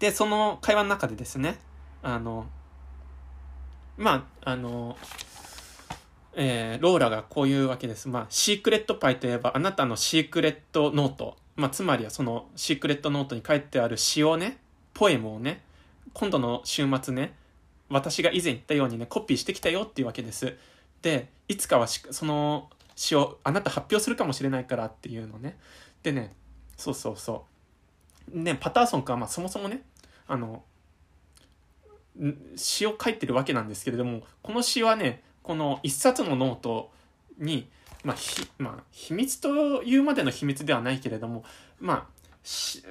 [0.01, 1.59] でその会話の中でですね
[2.03, 2.47] あの
[3.97, 4.97] まああの
[6.35, 8.09] えー、ローラがこういうわけです。
[8.09, 11.37] まあ、シークレットパイといえば、あなたのシークレットノート。
[11.57, 14.59] まあ、つまりはそのシークレットノートに書いてある詩をね、
[14.95, 15.63] ポエムをね、
[16.15, 17.35] 今度の週末ね、
[17.89, 20.57] 私が以前言ったようにね、コピーしてきたよっていうわけです。
[21.03, 25.59] で、いつかはその詩をあなた発表するかもしれないからっていうのね。
[26.03, 26.33] でね、
[26.77, 27.47] そうそうそ
[28.33, 28.39] う。
[28.39, 29.83] ね、パターソン君はまあそもそもね、
[30.27, 30.63] あの、
[32.57, 36.91] 詩を書いてるわけなんですけれども、この詩はね、この一冊のノート
[37.39, 37.69] に、
[38.05, 41.45] まあひまあ、秘密というまでの秘密ではないけれども、
[41.81, 42.07] まあ、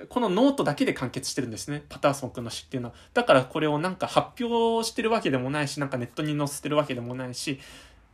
[0.08, 1.84] このノートだけで完結してるんですね。
[1.90, 2.96] パターソン君の詩っていうのは。
[3.14, 7.60] だからこれをなんか発表してるわけでもないし、なんかネットに載せてるわけでもないし、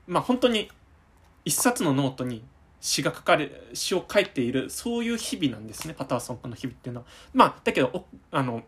[0.08, 0.72] まあ本当に
[1.46, 2.44] 一冊のノートに
[2.82, 5.94] 詩が書かれ、詩を書いている、そういう日々なんですね。
[5.94, 7.08] パターソン君の日々っていうのは。
[7.34, 8.64] まあ、だけど、あの、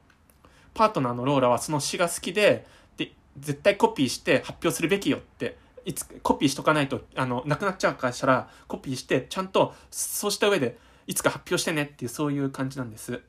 [0.76, 2.66] パートナーのローラはその詩が好きで、
[3.38, 5.58] 絶対コピーして発表するべきよって
[5.90, 13.24] いつコピーしとかないとあのなくなっちゃうからしたらコピーしてちゃんとそうした上でいつか発表してねっていうそういう感じなんです。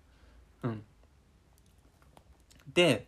[0.63, 0.83] うん、
[2.75, 3.07] で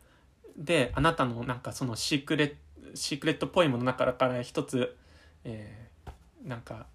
[0.56, 2.56] であなたのなんかそのシークレ
[2.94, 4.96] シークレットポエムの中から一つ、
[5.44, 6.86] えー、なんか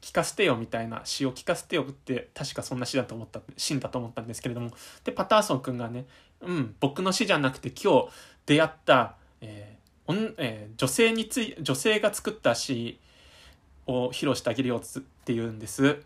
[0.00, 4.72] 聞かせてよみたいな詩を聞かせてよって確かそんな詩だと思ったシーンだと思ったんですけれども
[5.04, 6.06] でパターソン君がね
[6.40, 8.08] うん僕の詩じゃなくて今日
[8.46, 9.79] 出会った、えー
[10.12, 12.98] 女性につい女性が作った詩
[13.86, 16.02] を披露してあげるよって言うんです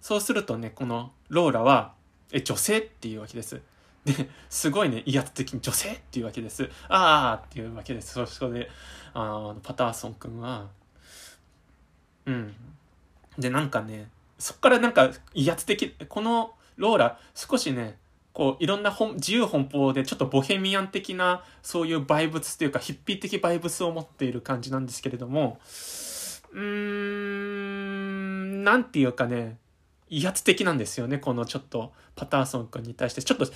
[0.00, 1.94] そうするとねこのローラは
[2.32, 3.60] 「え女性?」っていうわけです
[4.04, 4.14] で
[4.48, 8.70] すごいね威圧的に「女性?」っていうわけですああっていうわけですそこで
[9.14, 10.68] あパターソン君は
[12.26, 12.54] うん
[13.38, 17.98] でなんかねそっからなんか威圧的このローラ少しね
[18.40, 25.58] こういろんな本自由奔放でちょっとボヘミアン的なそういうバイブスというかヒッピー的バイブスを持っている感じなんですけれども
[26.50, 29.58] うーんなんていうかね
[30.08, 33.22] 威圧的なんですよねこのちょっとパターソン君に対して。
[33.22, 33.46] ちょっと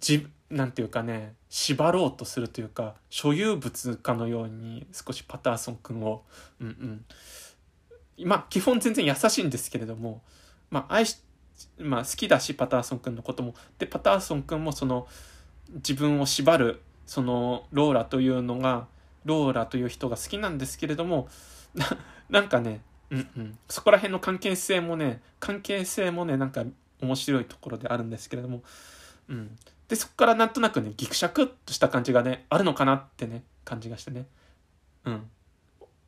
[0.00, 6.24] じなんていうかね縛ろうとするというか所有物かのように少しパターソン君を
[6.60, 7.04] うん
[8.18, 8.26] うん。
[8.26, 10.20] まあ基本全然優しいんですけれども
[10.68, 11.22] まあ愛し
[11.78, 13.54] まあ、好きだしパターソン君のことも。
[13.78, 15.06] でパターソン君もその
[15.74, 18.86] 自分を縛るそのローラというのが
[19.24, 21.28] ローラという人が好きなんですけれども
[22.30, 26.64] なんかね、うんうん、そこら辺の関係性もね関係性もねなんか
[27.00, 28.62] 面白いところであるんですけれども、
[29.28, 29.56] うん、
[29.88, 34.26] でそこからなんとなくねギクシャクとした感じがねあるのかなってね感じがしてね。
[35.04, 35.30] うん。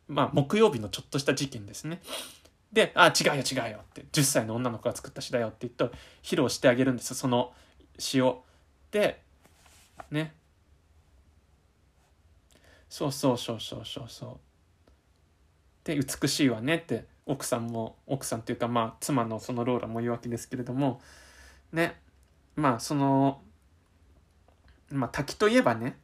[0.09, 2.01] まあ木曜日のちょっとした事件ですね。
[2.73, 7.53] で、あ、違うよ違うよって、10歳の女の子が作った詩だよって言って披露してあげるんですよその
[7.99, 8.45] 詩を。
[8.91, 9.23] で、
[10.11, 10.35] ね。
[12.89, 14.39] そうそうそうそうそうそう。
[15.85, 21.01] で、美しいわねって、奥さんも奥さんというかまあ妻のそのローラも言うわけですけれども
[21.73, 22.01] ね
[22.57, 23.43] まあその
[24.91, 25.99] まあ滝といえばね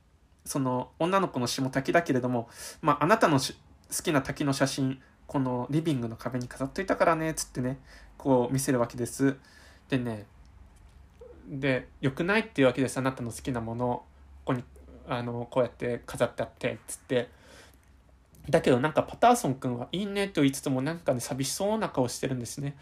[0.45, 2.51] その女の子の詩も滝だけれども、
[2.83, 3.47] まあ、あなたの好
[4.03, 7.79] きな滝の写真このリビングの壁に飾っといたからねっつってね
[8.19, 9.37] こう見せるわけです。
[9.89, 10.27] でね
[11.49, 14.05] で良くないっていうわけですあなたの好きなもの。
[14.45, 14.63] ここに
[15.09, 17.29] あのこうやって飾ってあってっつって。
[18.51, 22.77] だけどなんかパターソン君はいいねと言いつつもなんかね寂しそうな顔してるんですね。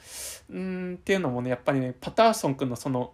[0.50, 3.12] うんっていうのもねやっぱりねパターソン君のその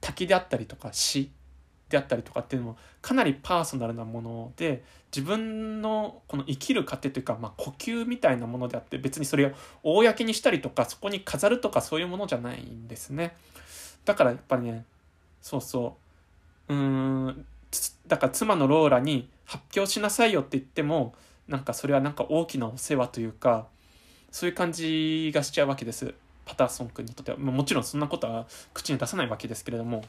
[0.00, 1.30] 滝であったりとか詩。
[1.94, 4.82] であったりとかっていうのもかなりパーソナルなもので
[5.14, 9.52] 自分のこの生きる過程というか、まあ、呼吸みたいなものであって別にそれを
[9.84, 13.36] 公にしたりとかそこに飾るとかそういうものじゃないんですね。
[14.04, 14.84] だからやっぱりね
[15.40, 15.96] そうそ
[16.68, 16.74] う。
[16.74, 17.46] うん
[18.06, 21.14] だから妻のローラに発表しなさいよって言っても
[21.48, 23.66] なんかそれはなんか大きなお世話というか
[24.30, 26.14] そういう感じがしちゃうわけです。
[26.44, 27.38] パターソン君にとっては。
[27.38, 30.04] もちろんそんなことは口に出さないわけですけれども。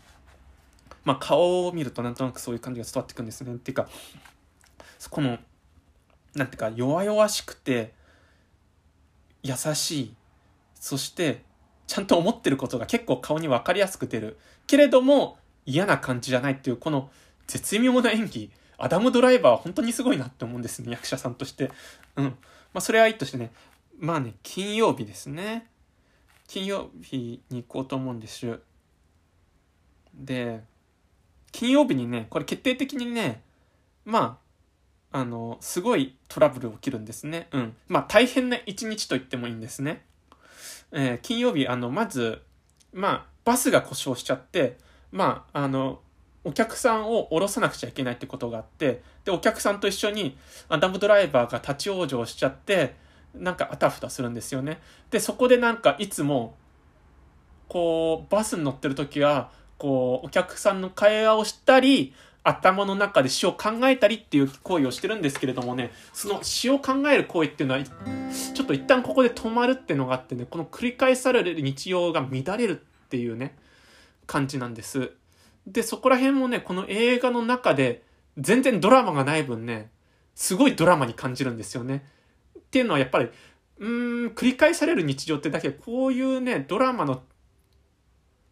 [1.05, 3.53] まあ、顔を見るとなんとなくそういう感じが伝わってくるんですね。
[3.53, 3.87] っていうか、
[5.09, 5.37] この、
[6.35, 7.93] なんていうか、弱々しくて、
[9.43, 10.15] 優しい。
[10.73, 11.43] そして、
[11.87, 14.37] ちゃんと思ってることが結構顔に分かりやすく出る。
[14.65, 17.09] けれども、嫌な感じじゃないっていう、この
[17.47, 18.51] 絶妙な演技。
[18.77, 21.71] アダム・ドライバーは本当にすごいなって思うんですね、役者さんとして。
[22.15, 22.25] うん。
[22.25, 22.33] ま
[22.79, 23.51] あ、それはいいとしてね。
[23.99, 25.67] まあね、金曜日ですね。
[26.47, 28.59] 金曜日に行こうと思うんです。
[30.13, 30.63] で、
[31.55, 33.41] 金曜日にね、これ決定的にね、
[34.03, 34.39] ま
[35.13, 37.47] あ、あの、すごいトラブル起きるんですね。
[37.53, 37.75] うん。
[37.87, 40.03] まあ、大変な一日と言ってもいいんですね。
[40.91, 42.41] えー、金曜日、あの、まず、
[42.91, 44.77] まあ、バスが故障しちゃって、
[45.13, 46.01] まあ、あの、
[46.43, 50.37] お客さんを降ろさなくちゃいけないってことがあって、で、お客さんと一緒に
[50.67, 52.95] アダムドライバーが立ち往生しちゃって、
[53.33, 54.81] なんかあたふたするんですよね。
[55.09, 56.57] で、そこでなんかいつも、
[57.69, 73.57] こう、バスに乗ってる時は、こう、お客さんの会話をしたり、頭の中で詩を考えたりっていう行為をしてるんですけれどもね、その詩を考える行為っていうのは、ちょっと一旦ここで止まるっていうのがあってね、この繰り返される日常が乱れるっていうね、
[74.27, 75.11] 感じなんです。
[75.65, 78.03] で、そこら辺もね、この映画の中で
[78.37, 79.89] 全然ドラマがない分ね、
[80.35, 82.05] すごいドラマに感じるんですよね。
[82.57, 83.29] っていうのはやっぱり、
[83.79, 87.23] うーん、繰り返される日常ってだけこういうね、ドラマの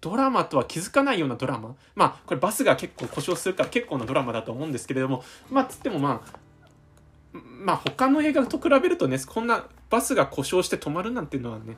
[0.04, 1.76] ドラマとは気づかないようなドラマ？
[1.96, 11.78] まあ、これバスが結構故障するから結構なドラマだと思うんですけれども、まあ、つってもまあ、まあ他の映画と比べるとね、こんなバスが故障して止まるなんていうのはね、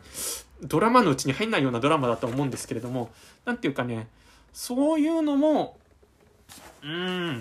[0.64, 3.12] ドラマのうちに入んないようなドラマだと思うんですけれども、
[3.46, 4.08] なんていうかね、
[4.54, 5.78] そういうのも、
[6.82, 7.40] うーん、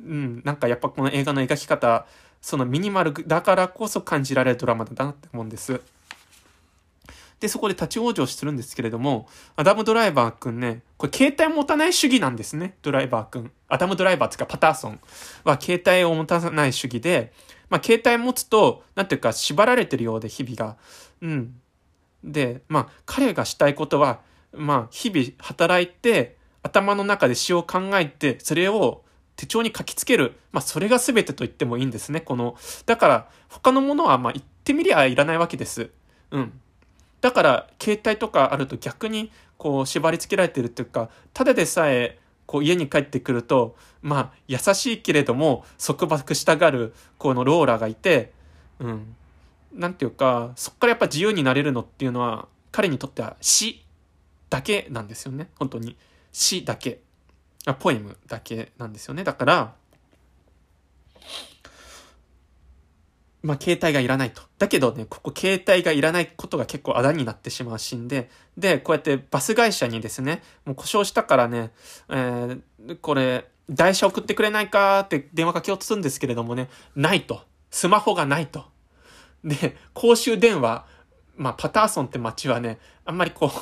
[0.00, 2.06] うん、なんかやっぱこの映画の描き方、
[2.42, 5.80] そのミニマルだからこそ感じられるドラマだなって思うんです。
[7.40, 13.52] で、そこで立ち往生するんですけれども、アダムドライバーくんね、これ携帯持たない主義なんですね、ドライバーくん。
[13.68, 15.00] アダムドライバーっていうかパターソン
[15.44, 17.32] は携帯を持たない主義で、
[17.68, 20.76] まあ携帯持つと、なんていうか縛られてるようで日々が。
[21.20, 21.60] うん。
[22.24, 24.20] で、まあ彼がしたいことは、
[24.54, 29.04] まあ日々働いて、頭の中で詩を考えて、それを
[29.36, 30.34] 手帳に書きつける。
[30.50, 32.20] まあ、それが全てと言ってもいいんですね。
[32.20, 35.90] この、だから、他のものは、まあ、言ってみりゃいらないわけです。
[36.30, 36.60] うん。
[37.20, 48.32] だから携帯とかあると逆にこう縛り付けられてるっていうかただでさえこう家に帰ってくるとまあ優しいけれども束縛したがるこのローラがいて
[48.78, 49.16] うん。
[49.72, 53.84] なんていうかそこからやっぱ自由になれるのっていうのは彼にとっては詩
[54.48, 55.48] だけなんですよね。
[55.58, 55.96] 本当に。
[56.32, 57.00] 詩だけ。
[57.66, 59.24] あポエムだけなんですよね。
[59.24, 59.74] だから
[63.46, 64.42] まあ、携帯がいらないと。
[64.58, 68.28] だけどね、ここ携帯がいらないことが結構あだになってしまうシーンで、
[68.58, 71.70] で、こうやってバス会社にですね、もう故障したからね、
[72.08, 77.42] えー、これ、台車送ってくれないかって電話かけようとするんですけれどもね、ないと。
[77.70, 78.64] スマホがないと。
[79.44, 80.84] で、公衆電話、
[81.36, 83.52] まあ、パターソンって街はね、あんまりこ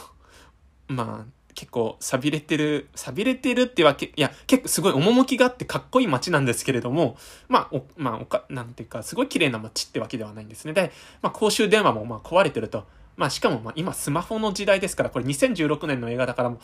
[0.88, 7.16] う、 まあ、結構錆びれてる、錆びれてるってわけ、いや、結構すごい趣があってかっこいい街なんですけれども、
[7.48, 10.72] まあ、お、まあ、おか、なんていうか、すごい綺麗な街ってわけではないんですね。
[10.72, 10.92] で、
[11.22, 12.84] まあ、公衆電話もまあ壊れてると。
[13.16, 16.58] まあ、しかもまあ、今スマホの時代ですから、これ2016年の映画だからも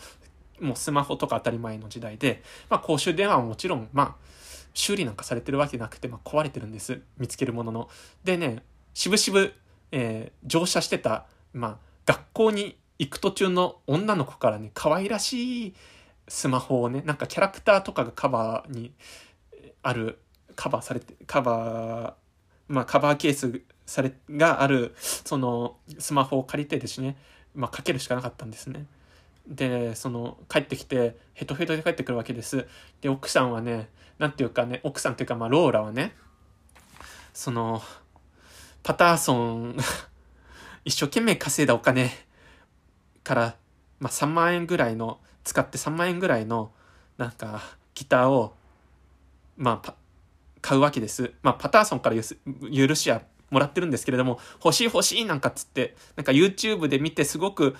[0.61, 4.15] う、もうスマホとか当たり前の時代で、まあ、公衆電話ももちろん、まあ、
[4.73, 7.01] 修理なんかされてるわけなくて、まあ、壊れてるんです。
[7.17, 7.89] 見つけるものの。
[8.23, 8.63] でね、
[8.93, 9.53] しぶしぶ、
[9.91, 15.73] えー、乗車してた、まあ、学校に行く途中の女の子からね、可愛らしい
[16.27, 18.93] スマホをね、なんかキャラクターとかがカバーに
[19.81, 20.19] ある、
[20.55, 22.13] カバーされて、カバー、
[22.67, 27.17] まあカバーケースされ、がある、その、スマホを借りてですね、
[27.55, 28.85] まあ、かけるしかなかったんですね。
[29.47, 32.67] で、その、帰ってきて、ヘトヘトで帰ってくるわけです。
[33.01, 33.89] で、奥さんはね、
[34.19, 36.15] なんていうかね、奥さんというか、まあ、ローラはね、
[37.33, 37.81] その、
[38.83, 39.77] パターソン
[40.85, 42.11] 一生懸命稼いだお金
[43.23, 43.55] から、
[43.99, 46.71] まあ、3万円ぐらいの、使って3万円ぐらいの、
[47.17, 47.61] なんか、
[47.93, 48.55] ギターを、
[49.57, 49.93] まあ、
[50.61, 51.33] 買うわけです。
[51.43, 57.75] まあ、パターソンから許しはもらってるんですけれども、欲しい欲しいなんかっつって、なんか YouTube で見てすごく、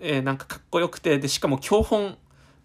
[0.00, 2.16] えー、なんかかっこよくて、で、しかも教本、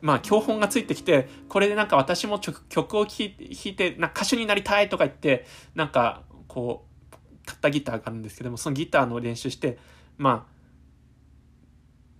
[0.02, 5.46] まあ、教本がついてきて、これでなんか私も曲を弾いて、な歌手になりたいとか言って、
[5.76, 7.16] なんか、こう、
[7.46, 9.78] 買ったギターがあるんですけども、そのギターの練習して、
[10.18, 10.57] まあ、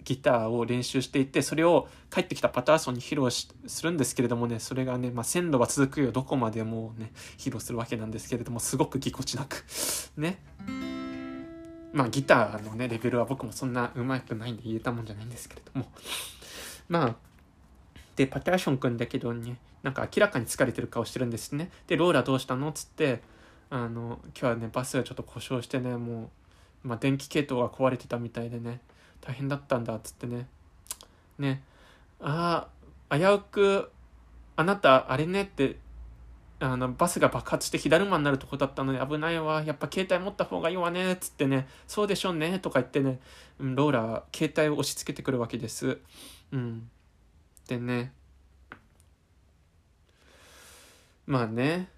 [0.08, 9.66] ギターを練習していて、それを帰ってきたパターソンに披露するんですけれどもね、それがね、まあ、鮮度が続くよ、どこまでもね、披露するわけなんですけれども、すごくぎこちなく
[10.16, 10.40] ね。
[11.92, 15.92] まあ、ギターのね、レベルは僕もそんな上手くないんで言えたもんじゃないんですけれども。
[16.88, 17.16] まあ、
[18.16, 21.70] で、パターション君だけどね、なんか明らかに疲れてる顔してるんですね。
[21.88, 23.22] で、ローラどうしたのつって、
[23.70, 26.32] あの、今日はね、バスがちょっと故障してね、も
[26.86, 28.80] う、まあ、電気系統が壊れてたみたいでね、
[29.28, 30.48] 大変だったんだっつってね。
[31.38, 31.62] ね。
[32.22, 32.68] あ
[33.10, 33.92] あ危うく
[34.56, 35.76] あなたあれねって
[36.60, 39.64] あのバスが爆発して火だるまになるとこだったので危ないわ。
[39.64, 41.68] やっぱ携帯持った方がいいわねっつってね。
[41.88, 43.20] そうでしょうねとか言ってね、
[43.60, 45.98] うん、ローラは携帯を押し付けてくるわけです。
[46.54, 46.90] うん。
[47.68, 48.14] でね。
[51.26, 51.90] まあね。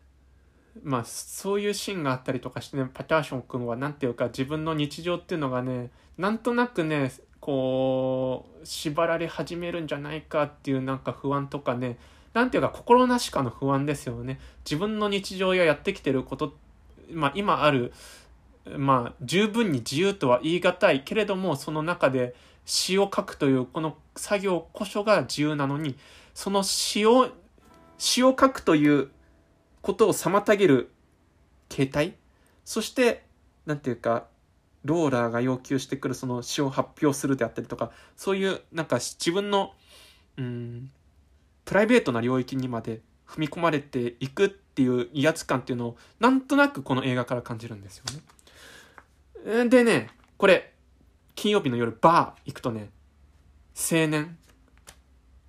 [0.83, 11.97] まあそういうシーンがあったりとかしてねパターション君は何ていうか自分の日常っていうのがねなんとなくねこう縛られ始めるんじゃないかっていうなんか不安とかね
[12.33, 14.39] なんていうか心なしかの不安ですよね。
[14.63, 16.53] 自分の日常ややってきてること
[17.11, 17.91] まあ今ある
[18.77, 25.97] まあ十分に自由とは言い難いけれどもその中で詩を書くというこの作業こそが自由なのに
[26.35, 27.29] その詩を
[27.97, 29.09] 詩を書くという
[29.81, 30.91] ことを妨げる
[31.69, 32.15] 形態？
[32.65, 33.23] そして
[33.65, 34.27] なんていうか
[34.85, 39.73] ローラーが要求してくるその詩を発表するであったりとか、そういうなんか自分の、
[40.37, 40.91] うん、
[41.65, 48.05] プライベートな領域にまで踏み込まれていくっていう威圧感っていうのをなんとなくこの映画から感じるんですよ
[49.43, 49.69] ね。
[49.69, 50.73] でね、これ、
[51.35, 52.89] 金曜日の夜バー行くとね、
[53.75, 54.37] 青年、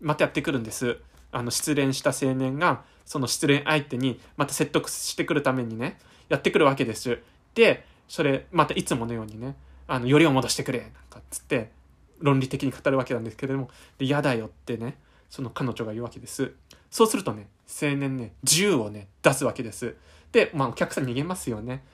[0.01, 0.99] またやってくるんです。
[1.33, 5.99] あの、失恋した青年が、その失恋相手にまた説得してくるためにね、
[6.29, 7.19] やってくるわけです。
[7.57, 9.55] で、それまたいつものようにね
[9.87, 11.71] あのよりを戻してくれなんかっつって
[12.19, 14.97] 論理的に語るわけなんですけれどもで嫌だよってね
[15.29, 16.53] その彼女が言うわけです。
[16.91, 19.95] そうするとね青年ね銃をね出すわけです。
[20.33, 21.85] でまあお客さん逃げますよね。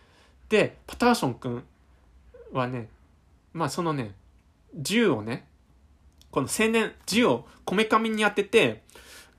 [0.48, 1.62] でパターション君
[2.52, 2.88] はね
[3.52, 4.14] まあそのね
[4.74, 5.46] 銃をね
[6.30, 8.84] この青年銃をこめかみに当てて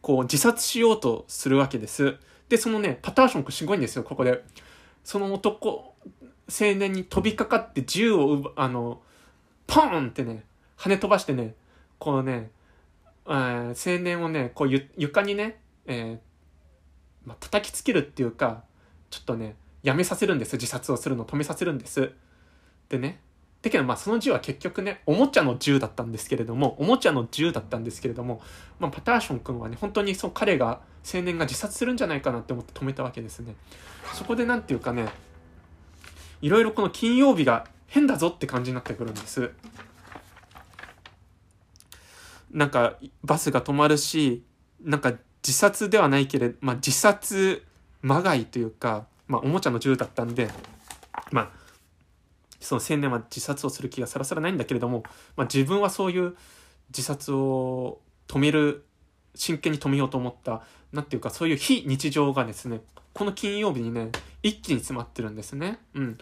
[0.07, 2.15] こう自殺しようとするわけです
[2.47, 4.41] でそのねパターション君すごいんですよここで
[5.03, 5.95] その男
[6.49, 9.01] 青年に飛びかかって銃をあの、
[9.67, 10.43] ポーンってね、
[10.77, 11.55] 跳ね飛ばしてね、
[11.99, 12.51] こうね、
[13.27, 16.17] えー、青年をね、こうゆ床にね、えー、
[17.25, 18.63] まあ、叩きつけるっていうか、
[19.09, 20.53] ちょっとね、やめさせるんです。
[20.53, 22.11] 自殺をするの止めさせるんです。
[22.89, 23.19] でね、
[23.61, 28.41] だけどまあその銃は結局ね、おもちゃの銃だったんですけれども、おもちゃの銃だったんですけれども、
[28.79, 30.81] まあ、パターション君はね、本当にそう彼が、
[31.11, 33.55] 青年が自殺するんじゃないかなって思って止めたわけですね。
[34.13, 35.07] そこでなんていうかね、
[36.41, 39.51] いろいろこの金曜日が変だぞって感じになってくるんです。
[42.51, 44.43] なんかバスが止まるし、
[44.81, 47.63] なんか自殺ではないけれど、まあ自殺
[48.01, 50.49] まがいというか、まあおもちゃの銃だったんで、
[51.31, 51.51] まあ
[52.59, 55.03] その青年は自殺をする気がさらさらないんだけれども、
[55.35, 56.35] まあ自分はそういう
[56.89, 58.85] 自殺を止める、
[59.35, 62.81] 真剣に止めようと思った、なんていうかそういう非日常がですね、
[63.13, 64.11] この金曜日にね、
[64.43, 65.79] 一気に詰まってるんですね。
[65.93, 66.17] うん。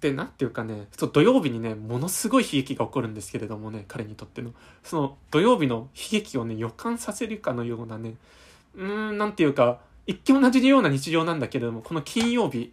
[0.00, 4.52] で、なんていうかね、そう土曜日にね、ものすごい悲劇が起こるんですけれどもね、彼にとっての。
[4.84, 8.14] その土曜日の悲劇をね、予感させるかのようなね、
[8.76, 12.72] うん、なんていうか、一見同じような日常なんだけれども、この金曜日、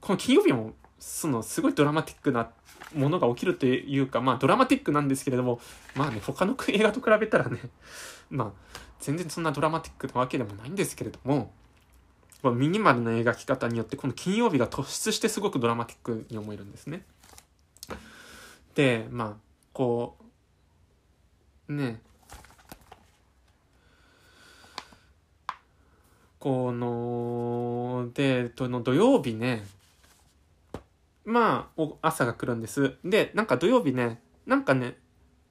[0.00, 0.72] この金曜日も、
[1.04, 2.48] その、すごいドラマティックな
[2.94, 5.60] ものが起きるというか、まあドラマティックなんですけれども、
[5.94, 7.60] まあね、他の映画と比べたらね、
[8.30, 11.52] まあ、全然そんなドラマティックなわけでもないんですけれども、
[12.42, 17.04] ミニマルな描き方によってこの金曜日が突出してすごくドラマティックに思えるんですね。
[18.74, 19.34] でまあ
[19.72, 20.16] こ
[21.68, 22.02] うね
[26.38, 29.64] こので、の土曜日ね
[31.24, 32.94] まあ、朝が来るんです。
[33.04, 34.96] で、なんか土曜日ね、なんかね、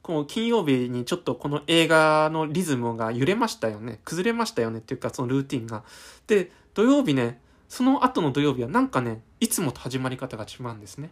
[0.02, 4.00] こう金曜日にちょっとこの映画のリズムが揺れましたよね。
[4.04, 5.84] 崩れましたよねっていうか、そのルーティンが。
[6.28, 11.10] で、土曜日ね、その後の土曜日はなんかね、いつもと始まり方が違うんですね。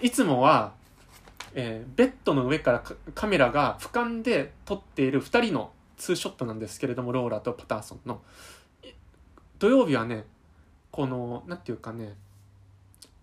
[0.00, 0.74] いつもは、
[1.54, 8.20] えー、ベッドの上からカメラが俯瞰で撮っている2人のツーショットなんですけれども、ローラとパターソンの。
[9.58, 10.24] 土曜日はね、
[10.90, 12.14] この、なんていうかね、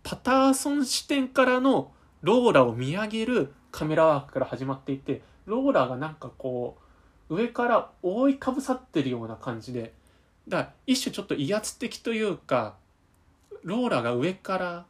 [0.03, 1.91] パターソン視点からの
[2.21, 6.77] ローラを見上げるカメラワークから始まっていて、ローラがなんかこ
[7.29, 9.93] う、上から覆いかぶさってるような感じで、
[10.47, 12.75] だから一種ちょっと威圧的というか、
[13.63, 14.85] ローラが上から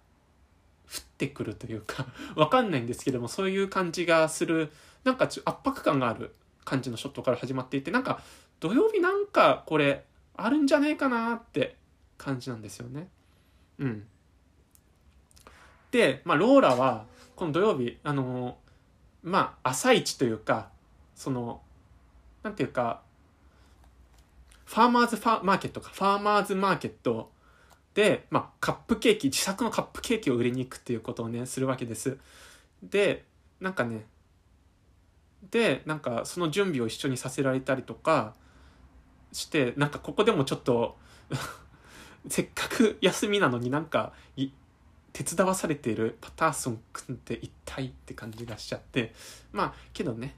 [0.87, 2.05] 降ってくるというか、
[2.35, 4.71] わかんないんですけども、そういう感じがする、
[5.03, 6.33] なんか圧迫感がある
[6.65, 8.21] 感じのショットから始まっていて、なんか
[8.59, 10.05] 土曜日なんかこれ
[10.35, 11.75] あるんじゃねえかなって
[12.17, 13.09] 感じなんですよね。
[13.79, 14.07] うん。
[15.91, 18.57] で、まあ、ローラは、この土曜日、あの
[19.23, 20.69] まあ、朝一というか、
[21.15, 21.61] その、
[22.43, 23.01] なんていうか、
[24.65, 27.31] ファーマーズファーマーケットか、ファーマーズマーケット
[27.93, 32.17] で、まあ、カップケーキ、自作のカップケーキを売りに行くっていうことをね、するわけです。
[32.83, 33.25] で、
[33.59, 34.05] なんかね、
[35.51, 38.35] で、なんかその準備を一緒にさせられたりとか
[39.31, 40.97] して、なんかここでもちょっと
[42.29, 44.13] せっかく休みなのになんか
[45.13, 49.13] 手伝わされているパターソン君って一体って感じがしちゃって
[49.51, 50.35] まあけどね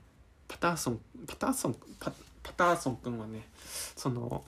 [0.47, 2.11] パターソンパターソンパ
[2.43, 3.47] パターソン君はね
[3.95, 4.43] その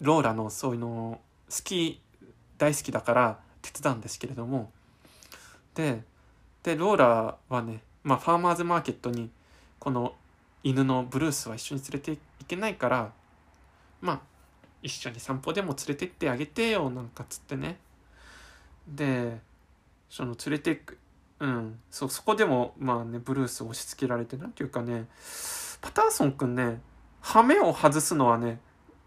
[0.00, 1.20] ローラのそういうの
[1.50, 2.00] 好き
[2.56, 4.70] 大好きだから手伝うんですけれども
[5.74, 6.02] で
[6.62, 9.30] でローラはね、まあ、ファーマーズマーケットに
[9.78, 10.14] この
[10.62, 13.12] 犬のブルースは一緒に連れていけないから
[14.00, 14.20] まあ
[14.82, 17.78] 一緒に散歩でも連れてってあげてよなんかつってね。
[18.94, 19.38] で
[20.08, 20.98] その連れてく
[21.40, 25.06] うんそそこでもまあねブルース押し付けられて何ていうかね
[25.80, 26.80] パターソンくんね
[27.20, 28.60] 羽目を外すのはね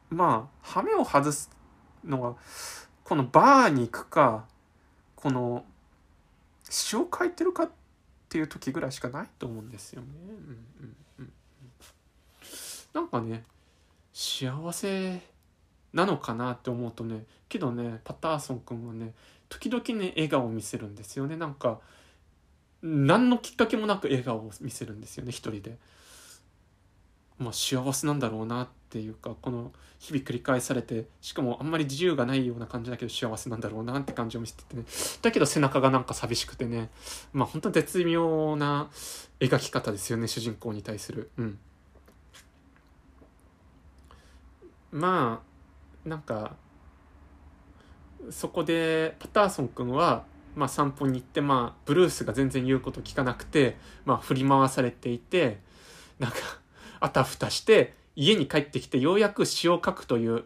[0.09, 1.49] まあ羽目を外す
[2.05, 2.35] のは
[3.03, 4.45] このバーに行くか
[5.15, 5.65] この
[6.69, 7.69] 詩を書いてるかっ
[8.29, 10.07] ていう時ぐらいしかないと思うんですよね。
[10.23, 10.35] うん
[10.85, 11.33] うんうん、
[12.93, 13.43] なんかね
[14.13, 15.21] 幸せ
[15.93, 19.13] なのかなって思うとねけどねパターソン君はね
[19.51, 21.35] 時々ね笑顔を見せるんですよね。
[21.35, 21.81] なんか
[22.81, 25.77] 何のきっかけもなく笑顔を見せるんですよね一人で。
[27.37, 34.85] まあ幸せなんだろうなっていうかこの日々繰り返されてしかもあんまり自由がないような感じだけど幸せなんだろうなって感じを見せててね。
[35.21, 36.89] だけど背中がなんか寂しくてね。
[37.33, 38.89] まあ本当絶妙な
[39.41, 41.29] 描き方ですよね主人公に対する。
[41.37, 41.59] うん。
[44.91, 45.41] ま
[46.05, 46.55] あなんか
[48.29, 50.23] そこでパターソン君は、
[50.55, 55.59] まあ、散歩に行って、まあ、ブルースが全然言うこと聞かなくて、まあ、振り回されていて
[56.19, 56.37] なんか
[56.99, 60.45] あたふたして家に帰ってきてようやく詩を書くという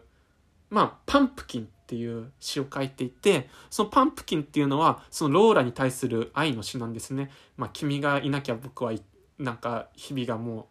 [0.70, 7.30] まあパンプキンっていう詩を書いていてそのパンプキンっていうのはそのローラに対する愛の詩なんですね。
[7.56, 8.92] まあ、君がいなきゃ僕は
[9.38, 10.64] なんか日々がもう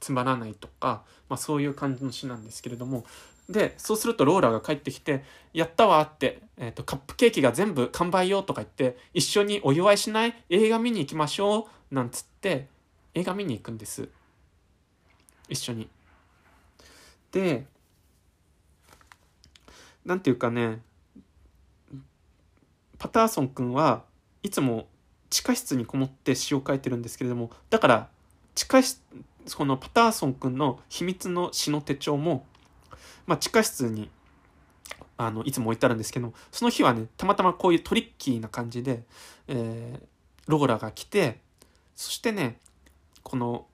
[0.00, 3.04] つまらないとか、まあ、そういう感じの詩なんですけれども
[3.48, 10.34] でそうするとローラが帰ってきて「やったわ」って、えーと「カップケーキが全部完売よ」とか言って「一緒にお祝いしない？
[10.48, 12.68] 映画見に行きましょう」なんつって
[13.14, 14.08] 映画見に行くんです。
[15.48, 15.88] 一緒に。
[17.32, 17.66] で
[20.04, 20.80] なんていうかね
[22.98, 24.04] パターソン君は
[24.42, 24.86] いつも
[25.30, 28.08] 地下室にこもって詩を書いてるんですけれどもだから
[28.54, 29.00] 地下室
[29.56, 32.46] このパターソン君の秘密の詩の手帳も
[33.26, 34.10] まあ、地下室に
[35.16, 39.02] あのいつも置いてあるんですけどその日はねたまたまこういうトリッキーな感じで、
[39.48, 40.04] えー、
[40.46, 41.40] ローラが来て
[41.94, 42.58] そしてね
[43.22, 43.66] この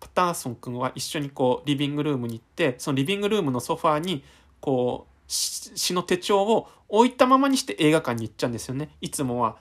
[0.00, 4.24] パターソン君は一緒にこうリビングルームに行ってそのリビングルームのソファーに
[4.60, 9.56] こう詩の手帳を置いたままにして映画館に行っちゃうんですよねいつもは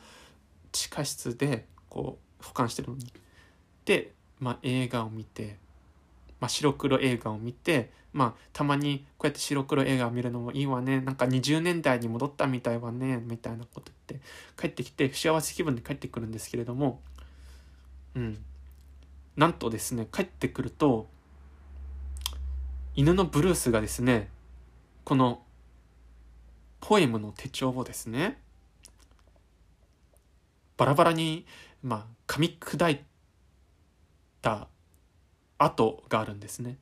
[0.72, 3.14] 地下室でこう保管してるのに。
[3.86, 5.58] で、まあ、映画を見て
[6.42, 11.00] まあ、白黒映画を見て、まあ、たまにこうやって白黒映画を見るのもいいわね。
[11.00, 13.24] なんか20年代に戻ったみたいわね。
[13.26, 14.28] みたいなこと言って
[14.60, 17.00] 帰ってきて幸せ気分で帰ってくるんですけれども。
[18.16, 18.44] うん。
[19.36, 21.08] なんとですね帰ってくると
[22.96, 24.30] 犬のブルースがですね
[25.04, 25.42] この
[26.82, 28.38] ポエムの手帳をですね
[30.78, 31.46] バラバラに
[31.82, 33.02] まあ噛み砕い
[34.42, 34.68] た
[35.64, 36.78] 跡があるんですね。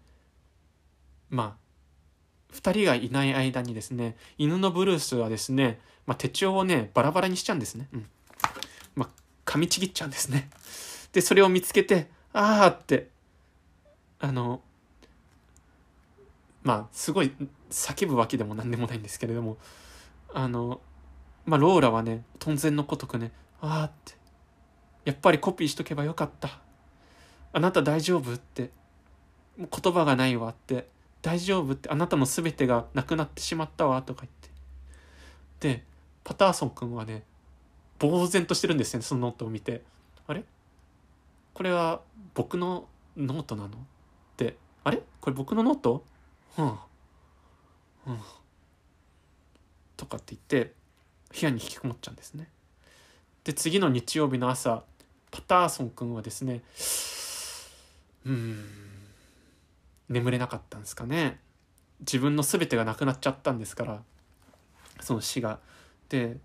[1.30, 8.06] まあ2人がいない間にですね犬のブルースはですね、まあ、手帳をねバラバラにしちゃうんですね、うん。
[8.96, 9.10] まあ、
[9.46, 10.50] 噛みちぎっちゃうんですね。
[11.12, 13.10] でそれを見つけてああって
[14.20, 14.62] あの
[16.64, 17.32] まあすごい
[17.70, 19.58] 叫ぶわけでも何でもないんですけれども
[20.34, 20.82] あの
[21.46, 24.14] まあローラはね当然のごとくねああって
[25.06, 26.69] やっぱりコピーしとけばよかった。
[27.52, 28.34] あなた大丈夫？
[28.34, 28.70] って
[29.58, 30.88] 言葉がないわって
[31.22, 31.74] 大丈夫？
[31.74, 34.32] ってあなたの全てがなくなってしまったわとか言っ
[35.60, 35.78] て。
[35.78, 35.84] で
[36.24, 37.24] パターソン君はね
[38.00, 39.82] 呆然としてるんですねそのノートを見て
[40.28, 40.44] あれ？
[41.54, 42.02] これは
[42.34, 42.88] 僕の
[43.18, 43.70] ノートなの？
[43.70, 43.72] っ
[44.38, 45.02] てあれ？
[45.20, 46.06] これ僕のノート
[46.58, 46.66] うん。
[46.66, 46.74] うん。
[49.98, 50.74] とかって言って
[51.38, 52.48] 部屋に引きこもっちゃうんですね。
[53.44, 54.84] で次の日曜日の朝
[55.32, 56.62] パターソン君はですね
[58.26, 58.66] うん
[60.10, 61.40] 眠れなかったんですかね
[62.00, 64.02] 自分の全てがなくなっちゃったんですから
[65.02, 65.60] その死が。
[66.10, 66.38] で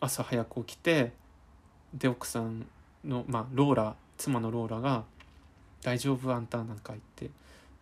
[0.00, 1.12] 朝早く起きて
[1.92, 2.66] で奥さん
[3.04, 5.04] のまあローラ妻のローラが
[5.82, 7.30] 「大丈夫あんた」なんか言って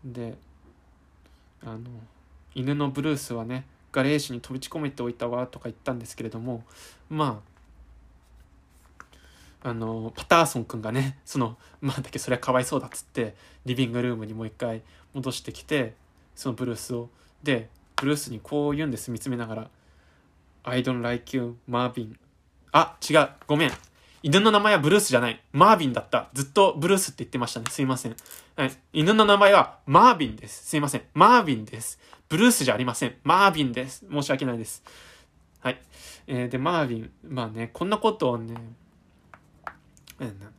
[0.05, 0.39] で
[1.63, 1.81] あの
[2.55, 6.65] 犬のブルースはねガレージに飛び込めておいたわとか言ったんですけれども
[7.09, 7.50] まあ
[9.63, 13.35] あのパターソン君がねそのまあだけそれはかわいそうだっつって
[13.67, 14.83] リビングルームにもう一回
[15.13, 15.95] 戻してきて
[16.35, 17.11] そのブルースを
[17.43, 19.71] でブルースにこう言うんです見つめながら
[20.65, 22.19] 「I don't like you マービン」
[22.73, 23.73] あ違うごめん
[24.23, 25.41] 犬の名前はブルースじゃない。
[25.53, 26.29] マービンだった。
[26.35, 27.67] ずっとブルースって言ってましたね。
[27.71, 28.17] すいません。
[28.55, 28.73] はい。
[28.93, 30.67] 犬の名前はマービンです。
[30.67, 31.03] すいません。
[31.15, 31.99] マービンです。
[32.29, 33.15] ブルースじゃありません。
[33.25, 34.05] マービンです。
[34.11, 34.83] 申し訳ないです。
[35.61, 35.81] はい。
[36.27, 37.11] えー、で、マービン。
[37.27, 38.57] まあね、こんなことをね、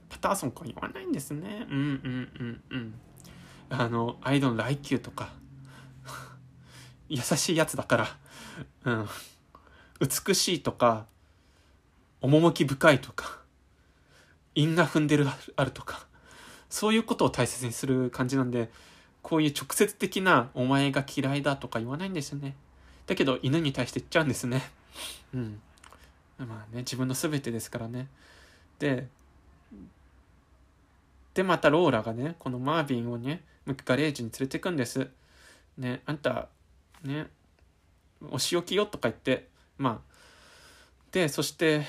[0.10, 1.68] パターソン君は言わないんですね。
[1.70, 2.94] うんうんうんうん。
[3.70, 5.30] あの、I don't like you とか。
[7.10, 8.08] 優しいやつだから。
[8.86, 9.08] うん。
[10.00, 11.06] 美しいとか、
[12.22, 13.42] 趣深いとか。
[14.56, 16.06] 因が踏んでるあるとか
[16.70, 18.70] そういうことを大切にする感じなんで
[19.22, 22.56] こういう直接的な「お前が嫌いだ」とか言わないんですよね
[23.08, 24.62] だけど犬に対して言っちゃうんですね
[25.34, 25.62] うん
[26.40, 28.08] まあね自分の全てですからね
[28.80, 29.08] で
[31.34, 35.08] でまたローラがねこのマービンをねガレージに連れてくんです。
[35.78, 36.50] ねあんた
[37.04, 37.28] ね
[38.30, 40.16] お仕置きよとか言ってまあ
[41.12, 41.86] でそして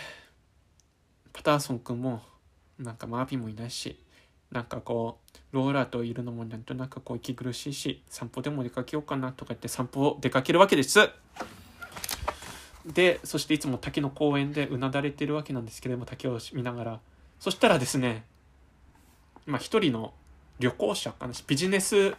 [1.33, 2.23] パターソン君も
[2.79, 3.99] なんかマービーもいないし
[4.51, 5.19] なんかこ
[5.53, 11.11] うローラーといるのもなんとなくこう息苦しいし散歩でも出かけようかなとか言って散歩を出かけるわけです。
[12.87, 17.01] でそしていつも滝の公園でうなだれてるわけなんですけれども滝を見ながら。
[17.39, 18.25] そしたらですね
[19.47, 20.13] まあ一人の
[20.59, 22.15] 旅行者かなビジネス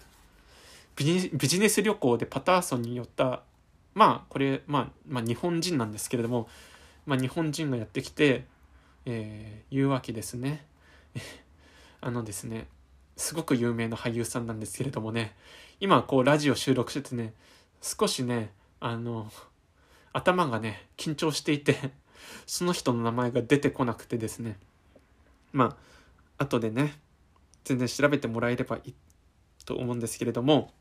[0.95, 3.43] ビジネス旅行でパターソンに寄った
[3.95, 6.47] まあこれ、まあ、まあ日本人なんですけれども、
[7.05, 8.45] まあ、日本人がやってきて
[9.05, 10.65] えー、言うわけですね。
[12.01, 12.67] あのですね、
[13.17, 15.35] すごく有名な俳優さんなんですけれどもね、
[15.79, 17.33] 今こうラジオ収録しててね、
[17.81, 19.31] 少しね、あの、
[20.13, 21.91] 頭がね、緊張していて、
[22.45, 24.57] その人の名前が出てこなくてですね、
[25.51, 25.77] ま
[26.37, 26.97] あ、後でね、
[27.63, 28.93] 全然調べてもらえればいい
[29.65, 30.73] と思うんですけれども、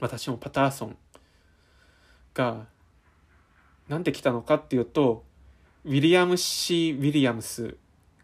[0.00, 0.96] 私もパターソン
[2.34, 2.66] が、
[3.88, 5.24] なんで来たのかっていうと、
[5.84, 7.76] ウィリアム・シー・ウィリアムス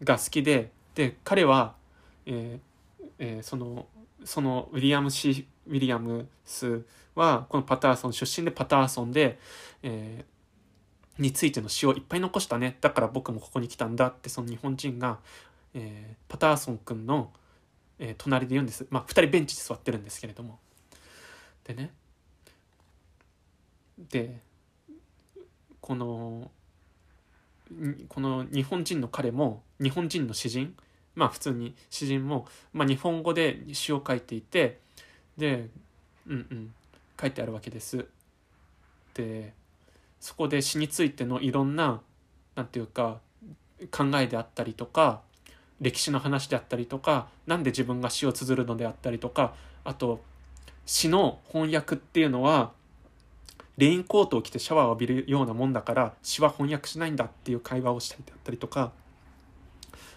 [0.03, 1.75] が好きでで彼は、
[2.25, 3.87] えーえー、その
[4.25, 6.83] そのウィリアム・シ・ウィリアムス
[7.15, 9.39] はこのパターソン出身でパターソンで、
[9.81, 12.77] えー、についての詩をいっぱい残したね。
[12.81, 15.19] だから僕もここに来たんだってその日本人が、
[15.73, 17.31] えー、パターソン君の、
[17.99, 18.85] えー、隣で言うんです。
[18.89, 20.59] まあ2人ベンチで座ってるんですけれども。
[21.63, 21.93] でね。
[23.97, 24.39] で
[25.81, 26.51] この
[28.07, 30.75] この日本人の彼も日本人の詩人。
[31.15, 34.79] まあ普通に詩人も、まあ、日本語で詩を書いていて
[35.37, 35.69] で
[36.27, 36.73] うんうん
[37.19, 38.07] 書いてあるわけです。
[39.13, 39.53] で
[40.19, 42.01] そこで詩についてのいろんな
[42.55, 43.19] 何て言うか
[43.91, 45.21] 考えであったりとか
[45.81, 49.53] 歴史の話であったりとか何で自分が詩を綴るのであったりとか
[49.83, 50.21] あと
[50.85, 52.71] 詩の翻訳っていうのは
[53.77, 58.91] レインコートを着てシャワーを浴びるようなもんだから詩は翻訳しないんだっていう会話をしたりだったりとか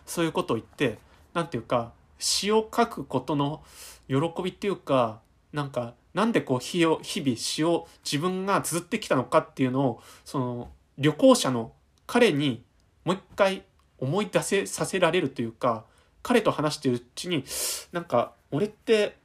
[0.04, 0.98] そういうことを言って
[1.34, 3.62] 何て言うか詩を書くことの
[4.08, 5.20] 喜びっていうか
[5.52, 11.72] なんかなんでこう日を日々詩を自分が綴ってきたのかっていうのをその旅行者の
[12.06, 12.62] 彼に
[13.04, 13.64] もう一回
[13.98, 15.84] 思い出せさせられるというか
[16.22, 17.44] 彼と話してるうちに
[17.92, 19.16] なんか俺って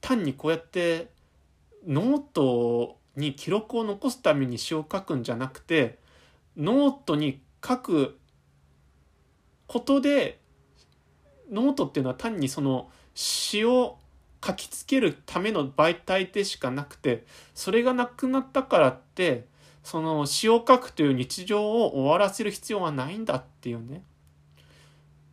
[0.00, 1.08] 単にこうやって
[1.86, 5.98] ノートに記録を残すために詩を書くんじゃなくて
[6.56, 8.18] ノートに書く
[9.66, 10.38] ことで
[11.50, 13.98] ノートっていうのは単にその詩を
[14.44, 19.46] 書きつけるための媒体でしかなくてそれがなくなったからって
[19.82, 24.04] その詩を書くという日常を終わらせる必要はないんだっていうね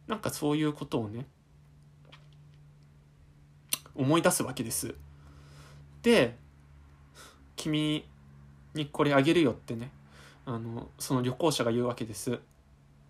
[0.08, 1.28] なんかそういうことをね
[3.95, 4.95] 思い出すわけです。
[6.02, 6.38] で
[7.56, 8.06] 君
[8.74, 9.91] にこれあげるよってね
[10.45, 12.39] あのその旅行者が言うわけです。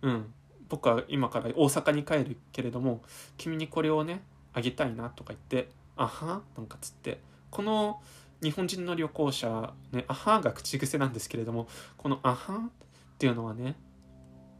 [0.02, 0.32] うん
[0.68, 3.02] 僕は今から大阪に帰るけれども
[3.36, 4.22] 君にこれをね
[4.52, 7.20] あげたいなとか言って「あは?」なんかつって
[7.50, 8.00] この
[8.42, 13.76] 日本人の旅行者ね「あは」が口癖なんですけれどもこの「あは?」っていうのはね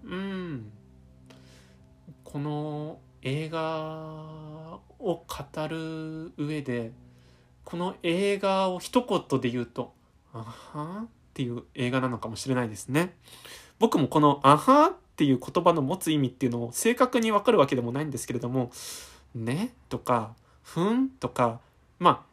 [0.05, 0.73] うん
[2.25, 6.93] この映画を語る上で
[7.65, 9.93] この映画を一言で言うと
[10.33, 10.39] 「あ
[10.73, 13.17] は?」っていう映画なのかもしれないですね。
[13.79, 18.71] 僕もこの「あは?」っていう言葉の持つ意味っていうのを正確にわかるわけでもないんですけれども
[19.35, 21.61] 「ね」とか「ふん」とか
[21.99, 22.30] まあ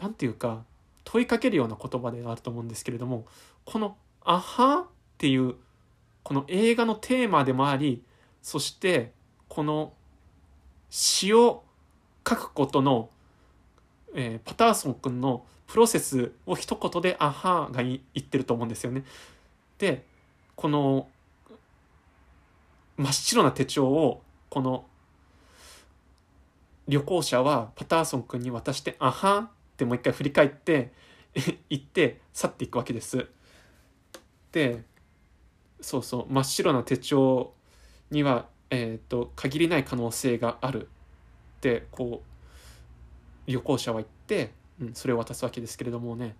[0.00, 0.64] なんていうか
[1.04, 3.26] 問いかけるような言葉であると思うんですけれども
[3.64, 4.86] この「あは」っ
[5.18, 5.54] ていう
[6.22, 8.02] この映画のテーマでもあり
[8.42, 9.12] そして
[9.48, 9.92] この
[10.90, 11.64] 詩を
[12.28, 13.08] 書くことの、
[14.14, 19.04] えー、パターソン君のプロセスを一言で「あは」が言ってると思うんですよね。
[19.78, 20.04] で
[20.56, 21.08] この
[22.96, 24.84] 真っ白な手帳をこの
[26.88, 30.90] 旅行者はパターソン君に渡して「あは」ってもう一回振り返って
[31.70, 33.28] 行って去っていくわけです。
[34.50, 34.82] で
[35.80, 37.54] そうそう真っ白な手帳
[38.10, 40.88] には、えーと、限りない可能性がある。
[41.58, 42.22] ってこ
[43.46, 46.34] う旅行者は言って、うん、それを渡すわけですけれどもね。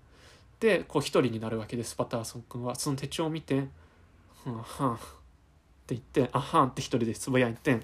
[0.58, 2.74] でこう一人になるわけですパターソン君は。
[2.74, 3.68] その手帳を見て
[4.44, 4.98] 「はんはん」っ
[5.86, 7.80] て言って「あはん」って一人でつぶやいて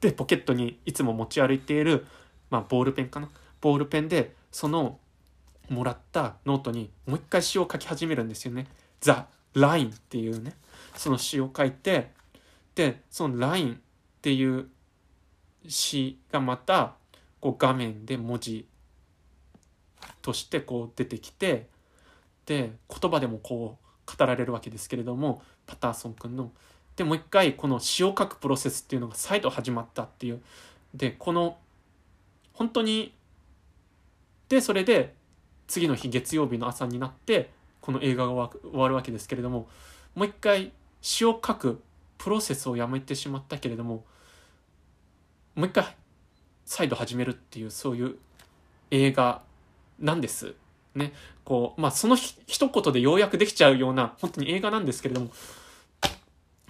[0.00, 2.06] でポケットにいつも持ち歩いている、
[2.48, 3.28] まあ、ボールペンかな。
[3.60, 4.98] ボールペンでその
[5.68, 8.66] もらったノートにもう一回詩を書き始めるんですよね。
[9.00, 10.54] The Line っていうね。
[10.96, 12.10] その詩を書いて
[12.74, 13.76] でそのラインっ
[14.22, 14.68] ていう
[15.68, 16.94] 詩がまた
[17.40, 18.66] こう画面で文字
[20.22, 21.68] としてこう出てきて
[22.46, 26.50] で言葉でもこう語られるわけですけれどもパターソン君の。
[26.96, 30.42] でもう一回この詩を書くプロセスっていうのが再度始まったっていう。
[30.94, 31.56] でこの
[32.52, 33.14] 本当に
[34.50, 35.14] でそれで
[35.68, 39.68] 次の日月曜日の朝になってこの映画が終わるわけですけれども
[40.14, 41.80] もう一回詩を書く
[42.18, 44.04] プロセスをやめてしまったけれども
[45.54, 45.96] もう一回
[46.64, 48.16] 再度始めるっていうそういう
[48.90, 49.42] 映画
[49.98, 50.54] なんです。
[50.94, 51.12] ね、
[51.44, 55.30] こうまあその一言で要約できちゃうような本当に映画なんですけれども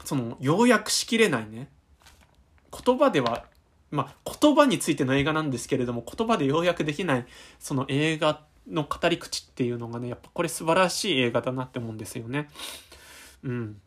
[0.05, 1.71] その要約しきれないね
[2.85, 3.47] 言葉では
[3.91, 7.27] まあ言葉についての映画なんですけれども言葉で要約できない
[7.59, 12.49] その映画の語り口っていうのがねやっぱこれ素晴らしい映画だなって思うんですよね。
[13.43, 13.81] うん、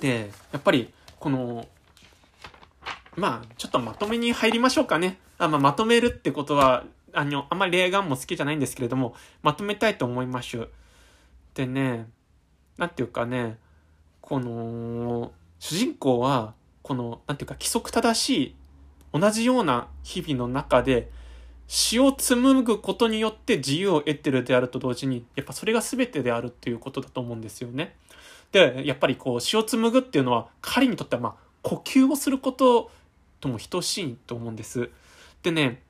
[0.00, 1.66] でやっぱりこの
[3.16, 5.18] まあちょっとまとめに入りましょうかね。
[5.38, 10.68] あまあ、まとめるってことはあのあんまり霊眼も好きじゃないんですけれどもまとめたいと思います。
[11.54, 12.08] でね
[12.76, 13.58] 何て言うかね
[14.20, 18.56] この主人公はこの何て言うか規則正しい
[19.12, 21.10] 同じような日々の中で
[21.66, 27.96] 詩を紡ぐことによって自由を得てるであると同時にやっぱそれが全てであるっていうことだと思うんですよね。
[28.52, 32.90] でやっぱりこう詩を紡ぐっていうのは彼にとってはまあ呼吸をすること
[33.40, 34.90] とも等しいと思うんです。
[35.42, 35.82] でね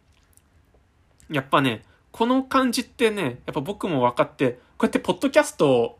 [1.30, 5.98] やっぱねこの感じってねやっぱ僕も分かってこうやってポッドキャスト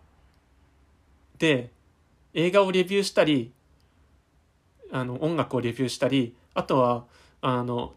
[1.39, 1.71] で
[2.35, 3.53] 映画をレビューしたり、
[4.93, 7.05] あの、音楽をレビューしたり、あとは、
[7.41, 7.95] あの、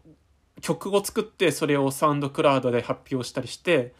[0.62, 3.92] 曲を作ってそれをサウンドクラウドで発表したりして、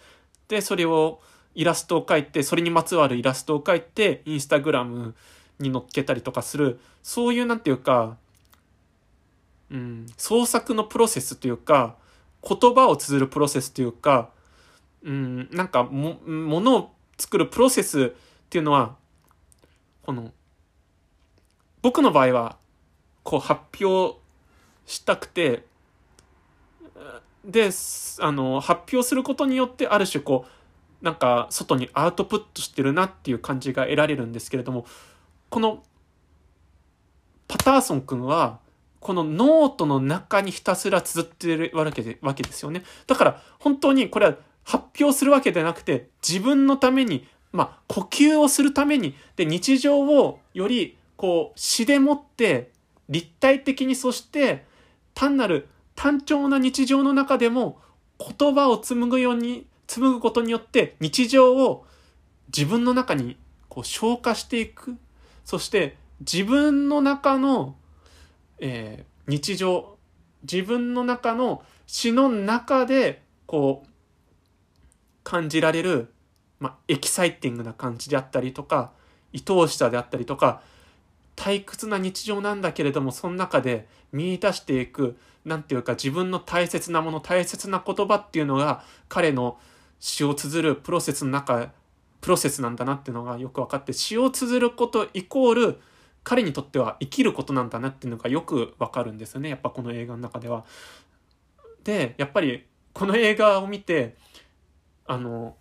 [0.49, 1.21] で、それを
[1.55, 5.15] イラストを描いて、それにまつわるイラストを描いて、インスタグラム
[5.59, 8.17] に載っけたりとかする、そういうなんていうか、
[9.71, 11.97] うん、創作のプロセスというか、
[12.43, 14.31] 言葉を綴るプロセスというか、
[15.03, 18.11] うん、なんかも、ものを作るプロセスっ
[18.49, 18.97] ていうのは、
[20.01, 20.33] この、
[21.83, 22.57] 僕の場合は、
[23.23, 24.24] こう発表
[24.87, 25.65] したくて、
[27.45, 27.71] で、
[28.21, 30.47] あの、発表することによって、ある種こ
[31.03, 34.87] う、なんか外にアウトプットしてるなっていう感じが得られるんですけれども、
[35.51, 35.83] この
[37.47, 38.59] パターソン君は、
[39.05, 42.83] このノートの中にひたすら綴ってるわけでわけですよね。
[43.07, 52.71] だから本当にこれは発表するわけでなくて自分のために、まあ、呼吸をするためにで日常をよりこう詩でもって
[53.11, 54.65] 立体的にそして
[55.15, 57.81] 単なる単調な日常の中でも
[58.19, 61.87] 言葉を紡ぐように紡ぐことによって日常を
[62.57, 63.37] 自分の中に
[63.69, 64.97] こう消化していく。
[65.45, 67.77] そして自分の中の、
[68.59, 69.97] えー、日常
[70.51, 73.89] 自分の中の詩の中でこう
[75.23, 76.13] 感じられる、
[76.61, 78.93] まあ、エキサイティングな感じであったりとか
[79.35, 80.63] 愛おしさであったりとか
[81.37, 89.59] 退屈な日常なんだけれどもその中で見出していく何て言うか自分の大切なもの大切な言葉っていうのが彼の
[90.01, 91.71] 詩を綴るプロセスの中
[92.21, 95.81] プロセスなんだなっていうのがよく分かって詩を綴ることイコール
[96.23, 100.65] 彼にとっては生きることなんだなっていうのがよく分かるんですよねやっぱこの映画の中では。
[101.85, 102.65] でやっぱり
[102.95, 104.17] この映画を見て
[105.07, 105.57] あの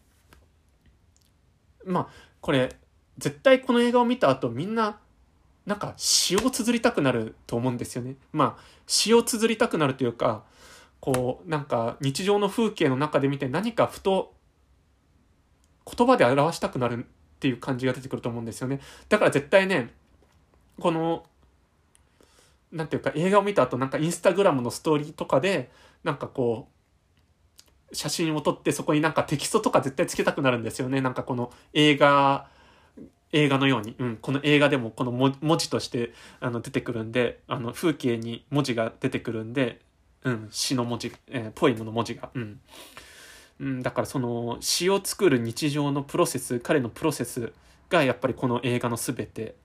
[1.86, 2.08] まあ
[2.40, 2.78] これ
[3.18, 5.00] 絶対この映画を見た後みんな
[5.66, 8.16] なんか詩を綴りたくなると思うんですよね。
[8.32, 10.44] まあ詩を綴りたくなるというか
[11.00, 14.34] こうなんか日常の風景の中で見て何かふと
[15.86, 17.08] 言葉で表したくなるっ
[17.40, 18.80] ていう感じが出てくると思うんですよね。
[19.10, 19.94] だから絶対ね
[20.80, 21.26] この
[22.72, 25.72] なんていうか映画を見た後なんかインスタグラムのストーリーとかで
[26.04, 26.68] なんかこ
[27.92, 31.00] う写真を撮ってそこになんかテキストとか絶対つけたくなるんですよね。
[31.00, 32.48] なんかこの映画
[33.34, 39.80] 映画のように、うん、この映画でもこの文字としてあの出てくるんであの風景に文字が出てくるんで、
[40.24, 42.60] うん、詩の文字、えー、ポエムの文字が、うん。
[43.60, 47.54] うん、だからその詩を作る日常のプロセス彼のプロセス
[47.90, 49.56] がやっぱりこの映画の全て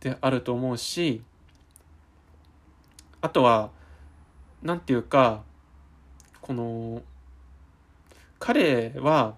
[0.00, 1.22] であると思うし
[3.20, 3.70] あとは
[4.62, 5.42] 何て言うか
[6.40, 7.02] この
[8.38, 9.36] 彼は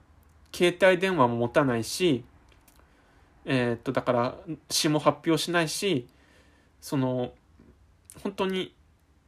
[0.54, 2.24] 携帯電話も持たないし
[3.46, 4.36] えー、っとだから
[4.68, 6.06] 詩も発表しないし
[6.80, 7.32] その
[8.22, 8.74] 本当に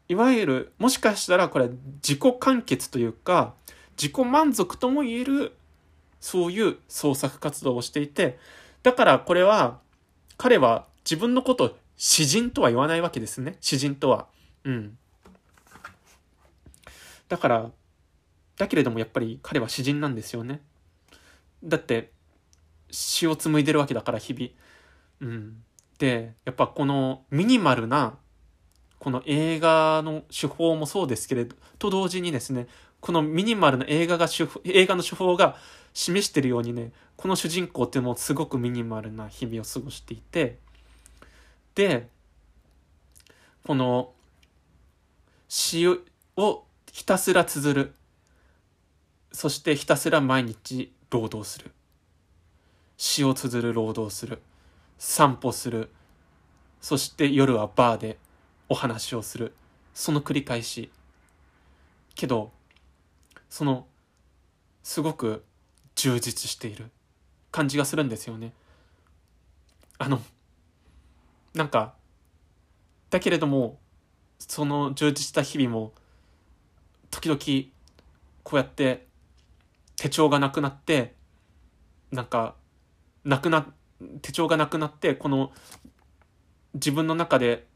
[0.09, 1.69] いわゆるもしかしたらこれ
[2.03, 3.55] 自己完結というか
[3.97, 5.53] 自己満足とも言える
[6.21, 8.39] そういう創作活動をしていて
[8.83, 9.79] だからこれは
[10.37, 14.27] 彼は自分のことを詩人とは言わないわけですね詩人とは。
[14.65, 14.97] うん。
[17.29, 17.71] だから
[18.57, 20.61] だけれどもやっぱり彼は詩人なんですよね。
[21.63, 22.11] だって
[22.91, 25.33] 詩を紡いでるわけだから日々。
[25.33, 25.63] うん。
[25.99, 28.19] で、やっぱこのミニマルな、
[28.99, 32.67] この映画の手法もそうですけれど、と同時にですね、
[33.01, 34.27] このミニマルな映画が
[34.65, 35.57] 映画の手法が
[35.93, 40.59] 示してるようにね、この主人公ってもうすごくミニマルな日々を過ごしていて、
[41.75, 42.09] で、
[43.65, 44.13] この
[45.49, 45.99] 詩を
[46.93, 47.95] ひたすら綴る。
[49.33, 51.71] そしてひたすら毎日労働する。
[52.99, 54.43] 詩を綴る労働する。
[54.99, 55.91] 散歩する。
[56.81, 58.19] そして夜はバーで
[58.69, 59.55] お話をする。
[59.95, 60.91] その繰り返し。
[62.15, 62.51] けど
[63.49, 63.87] その
[64.83, 65.45] すごく
[65.95, 66.91] 充実している。
[67.51, 68.53] 感じがするんですよね。
[69.99, 70.21] あの
[71.55, 71.95] なんか
[73.11, 73.79] だけれども
[74.39, 75.93] その充実した日々も
[77.11, 77.39] 時々
[78.43, 79.07] こうやって
[79.97, 81.15] 手帳がなくなって
[82.13, 82.55] なんか
[83.25, 83.67] なくな
[84.23, 85.53] 手帳がなくなってこの
[86.75, 87.67] 自分の中で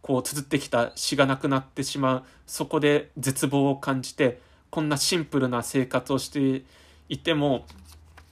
[0.00, 4.40] こう綴ってきた詩がなくなってしまうそこで絶望を感じて
[4.70, 6.64] こんなシンプルな生活をして
[7.08, 7.66] いても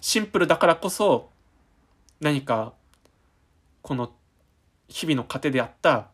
[0.00, 1.30] シンプルだからこそ
[2.20, 2.74] 何か
[3.82, 4.12] この
[4.88, 6.08] 日々の糧であった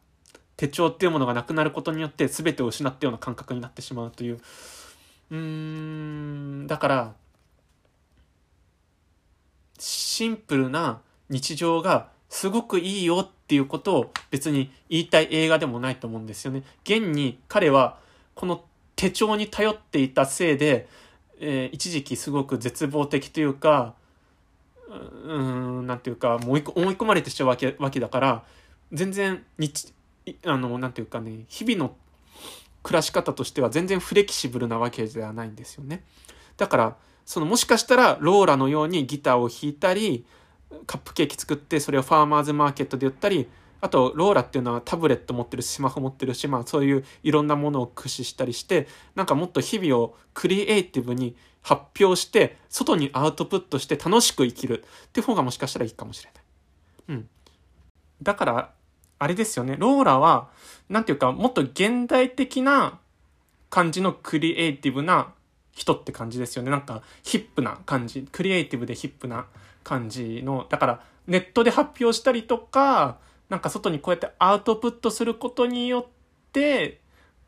[0.57, 4.41] 手帳っていうものがなくなることによって全てを失ったような感覚になってしまうという
[5.31, 7.15] うーんだから
[9.81, 16.63] シンプルな日常がすごくいいよっていうことを別に言いたい映画でもないと思うんですよね。
[16.85, 17.99] 現に彼は
[18.35, 18.65] この
[18.95, 20.87] 手帳に頼っていたせいで、
[21.41, 23.95] えー、一時期すごく絶望的というか、
[24.89, 25.43] う
[25.83, 28.43] ん、なんていうか、もう追い込まれてしちゃうわけわけだから、
[28.93, 29.93] 全然日、
[30.45, 31.97] あの、なんていうかね、日々の
[32.83, 36.05] 暮らし方としては全然フレキシブルなわけではないんですよね。
[36.57, 36.97] だから、
[37.31, 40.27] そのもしかしたらローラのようにギターを弾いたり
[40.87, 43.49] カップケーキ作ってそれをファーマーズマーケットで売ったり
[43.81, 56.43] あとローラっていうのはタブレット持ってるしスマホ持ってるしまあそういういろんなものを駆使したりしてなんかもっと日々をクリエイティブに発表して外にアウトプットして楽しく生きるって方がもしかしたらいいかもしれない。
[57.11, 57.29] うん。
[58.21, 58.73] だから
[59.21, 59.77] あれですよね。
[59.79, 60.49] ローラは、
[60.89, 62.99] なんていうか、もっと現代的な
[63.69, 65.35] 感じのクリエイティブな
[65.73, 66.71] 人って感じですよね。
[66.71, 68.27] なんか、ヒップな感じ。
[68.31, 69.47] クリエイティブでヒップな
[69.85, 73.19] 感じの、だから、ネットで発表したりとか、
[73.49, 76.07] なんか外にこうやってアウトプットすることによっ
[76.53, 77.01] て、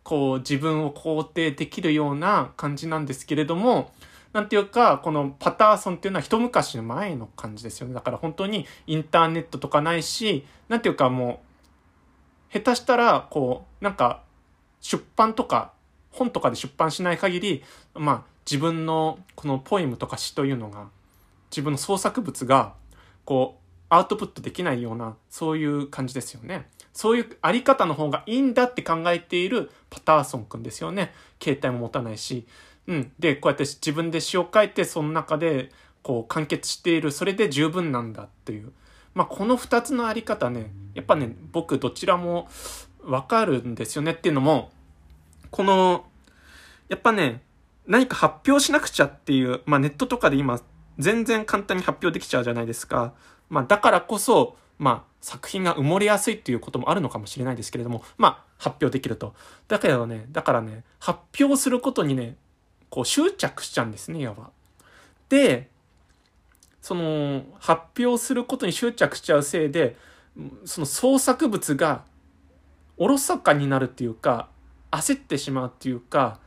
[0.02, 3.92] こう自分を肯定できるような感じなんですけれども、
[4.32, 7.94] なんていうか、このパターソンっていうのは一昔前の感じですよね。
[7.94, 11.42] だから本当にインターネットとかないし、なんていうかも
[12.50, 14.22] う、下手したら、こう、なんか、
[14.80, 15.72] 出版とか、
[16.12, 20.88] 本とかで出版しない限り、まあ、自分のこのポエムとか詩というのが、
[21.50, 22.74] 自分の創作物が、
[23.24, 26.66] こう、アウトプットできないような、そういう感じですよね。
[26.92, 31.12] そういうあり方の方がいいんだって考えているパターソン君ですよね。
[31.42, 32.46] 携帯も持たないし。
[32.86, 33.12] うん。
[33.18, 35.70] で、こうやって自分で詩を書いて、その中で、
[36.02, 37.12] こう、完結している。
[37.12, 38.72] それで十分なんだっていう。
[39.14, 42.48] まあ、この二つのあり方ね、やっぱね、僕どちらも
[43.04, 44.72] わかるんですよねっていうのも、
[45.52, 46.06] この、
[46.88, 47.42] やっぱね、
[47.86, 50.60] 何か発表しなくちゃっていう、まあネットとかで今、
[50.98, 53.12] 全然簡単に発表できちゃうじゃないですか。
[53.48, 59.34] まあ、だからこそ、まあ、作品が埋もれやすいっていうこともあるのかもしれないですけれども、まあ、発表できると。
[59.68, 62.36] だけどね、だからね、発表することにね、
[62.88, 64.50] こう執着しちゃうんですね、いわば。
[65.28, 65.70] で、
[66.80, 69.96] その、発表することに執着しちゃうせいで、
[70.64, 72.04] その創作物が
[72.96, 74.48] おろそかになるっていうか、
[74.92, 76.38] 焦ってしまうっていうか、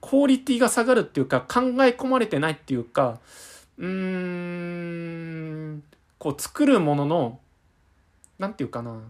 [0.00, 3.20] クオリティが下がるっていうか、考え込まれてないっていうか、
[3.78, 5.82] うーん、
[6.18, 7.40] こう作るものの、
[8.38, 9.00] なんていうかな、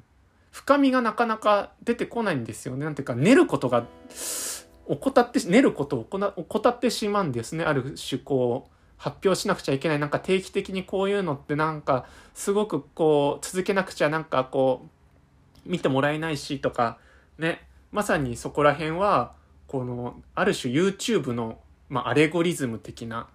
[0.50, 2.84] 深みがなかなか出てこないんですよね。
[2.84, 3.86] なんていうか、練ることが、
[4.86, 7.64] 怠って、練ることを怠ってしまうんですね。
[7.64, 9.98] ある種こう、発表しなくちゃいけない。
[9.98, 14.86] なんか定期的にこういうのってなんか、すごくこう、続けなくちゃなんかこ
[15.66, 16.98] う、見てもらえないしとか、
[17.38, 17.66] ね。
[17.92, 19.34] まさにそこら辺は、
[19.68, 23.28] この、ある種 YouTube の、まあ、アレゴリズム的な、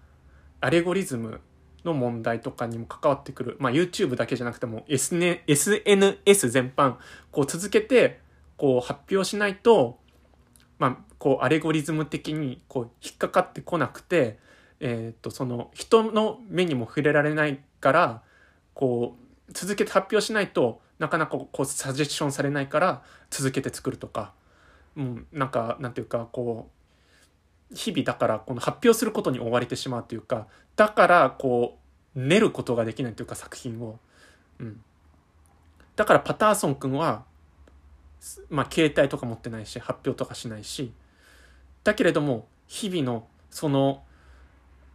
[0.60, 1.40] アレゴリズム
[1.84, 3.56] の問題とかにも関わってくる。
[3.58, 6.96] まあ YouTube だけじゃなくても SNS 全般、
[7.30, 8.20] こう続けて、
[8.56, 9.98] こう発表しないと、
[10.78, 14.38] まあ、こうアレゴリズム的にこう引っかかってこなくて、
[14.80, 18.22] えっ、と、その人の目にも触れられないから、
[18.74, 19.16] こ
[19.48, 24.32] う続けて発表しないとなかなかこうサジェッションされないから続けて作るとか、
[24.98, 26.78] うん、なんか、なんていうか、こう、
[27.74, 30.46] 日々だからこの発表することに追われてしまうというか
[30.76, 31.78] だからこ
[32.16, 33.98] う練ることができないというか作品を、
[34.58, 34.80] うん、
[35.96, 37.24] だからパターソン君は
[38.48, 40.92] まあ携帯とか持ってないし発表とかしないし
[41.84, 44.02] だけれども日々のその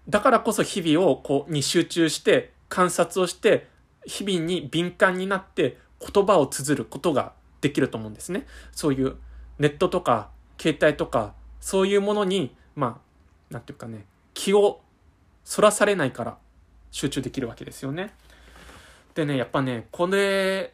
[0.10, 3.68] だからこそ日々をこうに集中して観察をして
[4.06, 8.46] 日々に敏感になって言葉を綴ることができると思うんですね。
[8.74, 9.16] そういう
[9.60, 10.30] ネットとか
[10.60, 14.82] 携帯とかそういうものにまあ、なんていうかね、気を
[15.44, 16.38] そらされないから
[16.92, 18.14] 集中できるわけですよね。
[19.14, 20.74] でね、やっぱね、これ、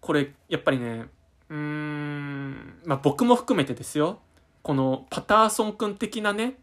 [0.00, 1.06] これ、やっぱりね、
[1.48, 4.20] うーん、まあ僕も含めてですよ。
[4.62, 6.58] このパターソン君的なね、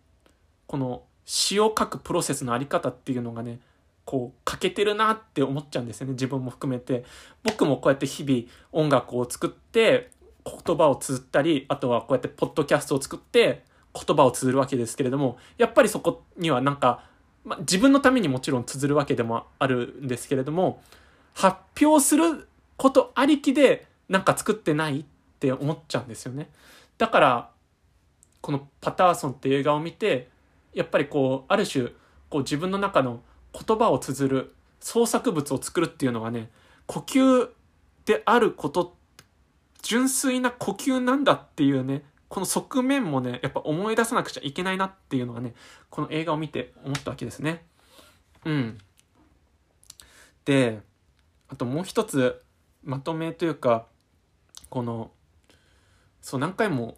[0.68, 3.60] この詩を書くプロセスのあり方っていうのがね、
[4.06, 6.14] こう欠けてるなって思っちゃうんですよね。
[6.14, 7.06] 自分も含めて。
[7.44, 10.12] 僕もこうやって日々音楽を作って
[10.46, 13.64] 言葉を綴ったり、あとはこうやってポッドキャストを作って
[13.94, 17.04] 言葉を綴るわけですけれども、やっぱりそこにはなんか、
[17.44, 20.82] ま、自分のためにもちろん綴るわけでもあるんですけれども、
[21.34, 25.06] 発表することありきでなんか作ってないっ
[25.40, 26.50] て思っちゃうんですよね。
[26.98, 27.50] だから、
[28.42, 30.30] このパターソンっていう映画を見て、
[30.74, 31.90] やっぱりこう、ある種、
[32.30, 33.22] こう自分の中の
[33.54, 36.50] 言葉を綴る、創作物を作るっていうのがね、
[36.86, 37.50] 呼吸
[38.06, 38.96] であること
[39.82, 45.54] 純粋な呼吸なんだっていうね、この側面もね、やっぱ思い出さなくちゃいけないなっていうのがね、
[45.90, 47.66] この映画を見て思ったわけですね。
[48.46, 48.78] うん。
[50.46, 50.80] で、
[51.48, 52.42] あともう一つ、
[52.84, 53.88] まとめというか、
[54.70, 55.12] この、
[56.22, 56.98] そう、何回も、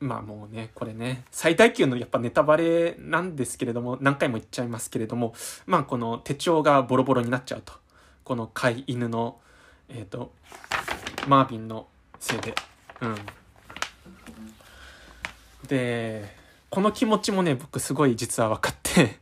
[0.00, 5.34] まあもうね、これね、最大級のやっぱネタバレなんですけれども、何回も言っちゃいますけれども、
[5.66, 7.72] まあこの手帳がボロボロになっちゃうと。
[8.24, 9.40] この飼い犬の、
[9.88, 10.32] えっ、ー、と、
[11.26, 11.88] マービンの
[12.20, 12.54] せいで。
[13.00, 13.16] うん。
[15.68, 16.34] で、
[16.70, 19.18] この気持ちもね、僕すごい実は分かって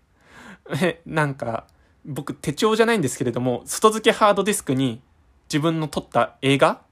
[0.83, 1.67] え、なんか、
[2.05, 5.03] 僕手帳じゃないんですけれども、外付けハードディスクに
[5.49, 6.83] 自分の撮った映画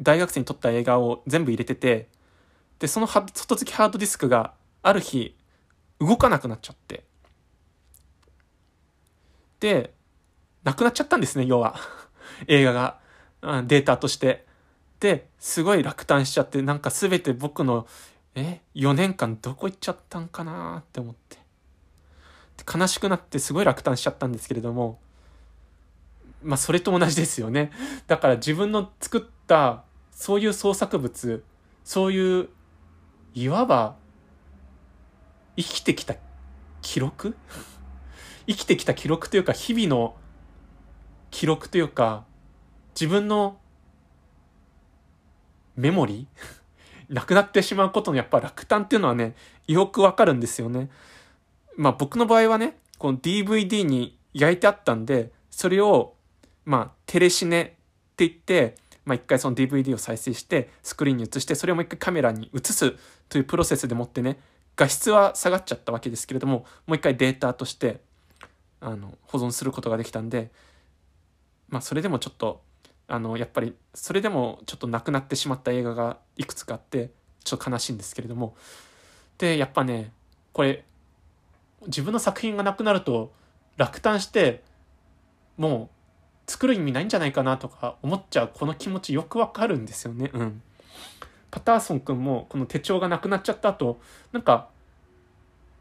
[0.00, 2.08] 大学生に撮った映画を全部入れてて、
[2.78, 5.36] で、その外付けハードディスクがある日
[6.00, 7.04] 動かなくなっちゃって。
[9.60, 9.94] で、
[10.62, 11.76] なくなっちゃったんですね、要は。
[12.48, 13.00] 映画が。
[13.66, 14.46] データとして。
[15.00, 17.86] で、すごい落胆しちゃって、なんか全て僕の、
[18.34, 21.44] え、4年間どこ行っちゃったんかなって思って。
[22.72, 24.98] 悲しくなってすごい落胆しちゃったんですけれども、
[26.42, 27.70] まあそれと同じですよね。
[28.06, 31.44] だから自分の作ったそういう創作物、
[31.84, 32.48] そういう
[33.34, 33.96] いわば
[35.56, 36.14] 生きてきた
[36.82, 37.36] 記録？
[38.46, 40.16] 生きてきた記録というか日々の
[41.30, 42.24] 記録というか
[42.94, 43.58] 自分の
[45.76, 46.64] メモリー？
[47.14, 49.34] なくなってしまうことのやっぱ落胆っていうのはね
[49.66, 50.90] よくわかるんですよね。
[51.76, 56.14] まあ僕の場合はねこの DVD に焼いてあったんでそれを
[56.64, 57.66] まあテレシネっ
[58.16, 62.94] て言ってまあ、一回その DVD を再生してスクリーンに映してそれをもう一回カメラに映す
[63.28, 64.38] というプロセスでもってね
[64.76, 68.00] 画質は下がっちゃったわけですけれどももう一回データとして
[68.80, 70.50] あの保存することができたんで
[71.68, 72.62] まあそれでもちょっと
[73.06, 77.10] あのやっぱりそれでもちょっとなくなってしまった映画がいくつかあって
[77.44, 78.54] ちょっと悲しいんですけれども。
[79.38, 80.12] でやっぱね
[80.52, 80.84] これ
[81.86, 83.32] 自分の作品がなくなると
[83.76, 84.62] 落胆して
[85.56, 85.90] も
[86.46, 90.30] う作る意味ないんじゃないかなとか思っちゃうこの気持ちよくわかるんですよね。
[90.32, 90.62] うん。
[91.50, 94.00] パターソン君もこの手帳がなくなっちゃった後
[94.32, 94.68] なんか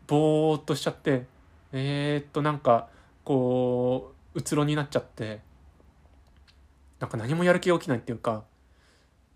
[0.05, 1.25] ぼーっとしちゃって
[1.71, 2.89] えー、っとなんか
[3.23, 5.39] こううつろになっちゃって
[7.03, 8.45] なんか何もやる気が起きないっていうか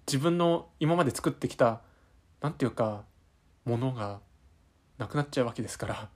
[0.08, 1.82] 自分の今まで作ってきた
[2.40, 3.04] なんていうか
[3.66, 4.22] ものが
[4.98, 6.10] なくなっちゃうわけですから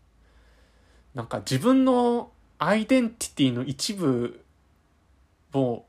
[1.14, 4.46] なんか自分のアイデンティティの一部
[5.52, 5.86] も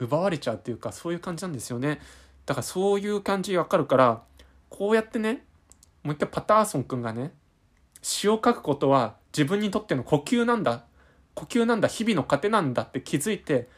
[0.00, 2.00] う奪われちゃうっていうかそういう感じなんですよね。
[2.44, 4.22] だからそういう感じわかるから
[4.70, 5.44] こうやってね
[6.02, 7.32] もう一回パターソン君がね
[8.02, 10.82] 詩を書くことは自分にとっての呼吸なんだ
[11.34, 13.68] 呼吸なんだ日々の糧なんだって気づいて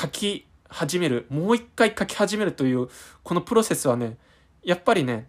[0.00, 2.88] 書き始めるもう一回書き始めるという
[3.22, 4.16] このプロセスはね
[4.62, 5.28] やっぱりね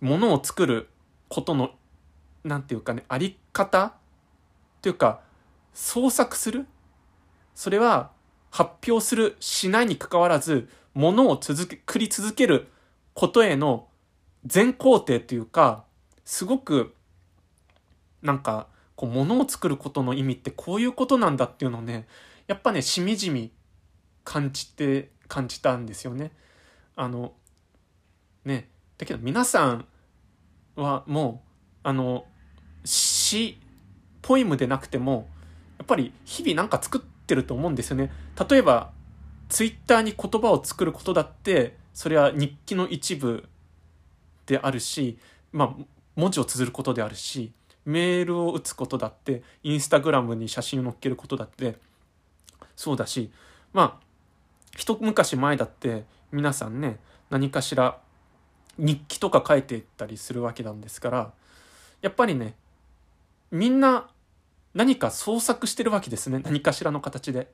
[0.00, 0.88] ものを作る
[1.28, 1.70] ことの
[2.44, 3.94] 何て言うかねあり方
[4.80, 5.20] というか
[5.74, 6.66] 創作する？
[7.54, 8.10] それは
[8.50, 12.68] 発表するしないにかかわらずものを続け繰り続ける
[13.14, 13.88] ことへの
[14.46, 15.84] 全工程というか
[16.24, 16.94] すごく
[18.22, 22.06] なんかこう物を作ることの意味ってこういうことなんだっていうのをね
[22.50, 23.52] やっぱねしみじみ
[24.24, 26.32] 感じて感じたんですよね。
[26.96, 27.32] あの
[28.44, 29.86] ねだけど皆さん
[30.76, 32.26] はもうあの
[32.84, 33.58] 詩
[34.22, 35.28] ポエムでなくても
[35.78, 38.10] やっぱり日々なんか作ってってると思うんですよね。
[38.48, 38.90] 例えば、
[39.48, 43.48] ツイッターに言葉を作ることだって、それは日記の一部
[44.46, 45.16] であるし、
[45.52, 45.84] まあ、
[46.16, 47.52] 文字を綴ることであるし、
[47.84, 51.76] メールを打つことだって、インスタグラムに写真を載っけることだって、
[52.80, 53.30] そうだし、
[53.74, 54.06] まあ、
[54.74, 57.98] 一昔前だって皆さんね、何かしら
[58.78, 61.32] 日記とか書いていったりするわけなんですから、
[62.00, 62.54] やっぱりね、
[63.50, 64.08] みんな
[64.72, 67.52] 何か創作してるわけですね何かしらの形で。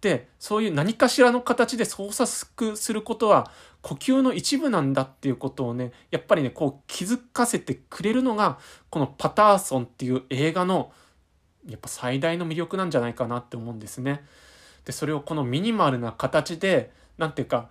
[0.00, 10.90] でそういう何かしらの形で創作することは呼吸の一部なんだっていうことをねやっぱりねこう気づかせてくれるのがこの「パターソン」っていう映画の
[11.68, 14.24] やっぱ最大の魅力なんじゃないかなって思うんですね。
[14.84, 17.68] でそれをこのミニマルな形で何ていうか、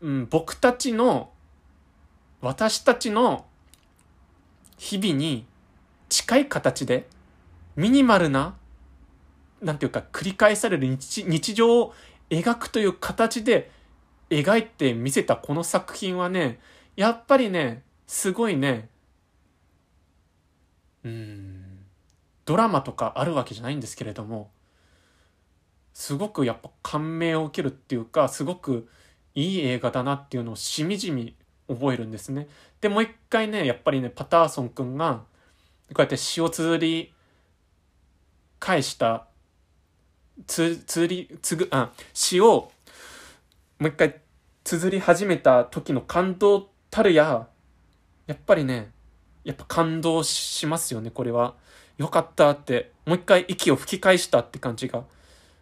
[0.00, 1.30] うん、僕たちの
[2.40, 3.44] 私たちの
[4.78, 5.44] 日々に
[6.08, 7.06] 近い形で
[7.76, 8.54] ミニマルな
[9.60, 11.94] なんていうか繰り返される日日常を
[12.30, 13.70] 描くという形で
[14.30, 16.58] 描いてみせたこの作品はね
[16.96, 18.88] やっぱりねすごいね
[21.04, 21.67] うん
[22.48, 24.50] ドラマとかあるわけじゃないんですけれども
[25.92, 28.88] すごくやっぱ感銘を受けるっていうかすごく
[29.34, 31.34] いい映画だなっていうのをしみじみ
[31.68, 32.48] 覚えるんですね。
[32.80, 35.24] でもう一回ねやっぱりねパターソン君が
[35.88, 37.12] こうやって詩を綴り
[38.58, 39.26] 返した
[40.46, 42.72] つ綴りつぐあ詩を
[43.78, 44.22] もう一回
[44.64, 47.46] 綴り始めた時の感動たるや
[48.26, 48.90] やっぱりね
[49.44, 51.54] やっぱ感動しますよねこれは
[51.98, 55.04] よかったってもう一回息を吹き返したって感じが。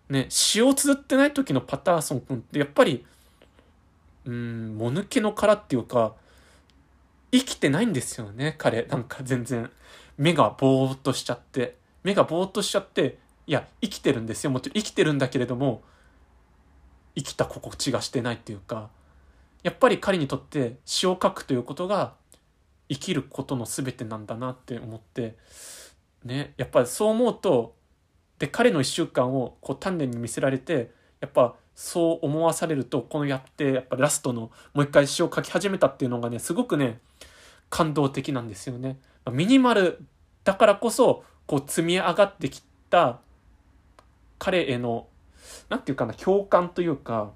[0.09, 3.05] ね詩を綴ってない時のパターソン君ってやっぱり
[4.25, 6.15] うんもぬけの殻っていうか
[7.33, 8.85] 生きてないんですよね彼。
[8.85, 9.71] なんか全然。
[10.19, 14.51] 目がぼーっとしちゃって、目がぼーっとしちゃって、いや、生きてるんですよ。
[14.51, 15.83] もちろん生きてるんだけれども、
[17.15, 18.89] 生きた心地がしてないっていうか、
[19.63, 22.15] やっぱり彼にとって詩を書くということが
[22.89, 25.37] 生きることの全てなんだなって思って、
[26.27, 27.74] ね、やっぱりそう思うと、
[28.39, 30.90] で、彼の1週間をこう丹念に見せられて、
[31.20, 37.01] やっぱそう思わされると、このやって、やっぱラストのもう一回詩を書き始めたっていうのがね、すごくね、
[37.70, 38.98] 感動的なんですよね。
[39.31, 40.01] ミニマル
[40.44, 43.20] だからこそ、こう積み上がってきた
[44.39, 45.07] 彼への、
[45.69, 47.32] なんていうかな、共感というか、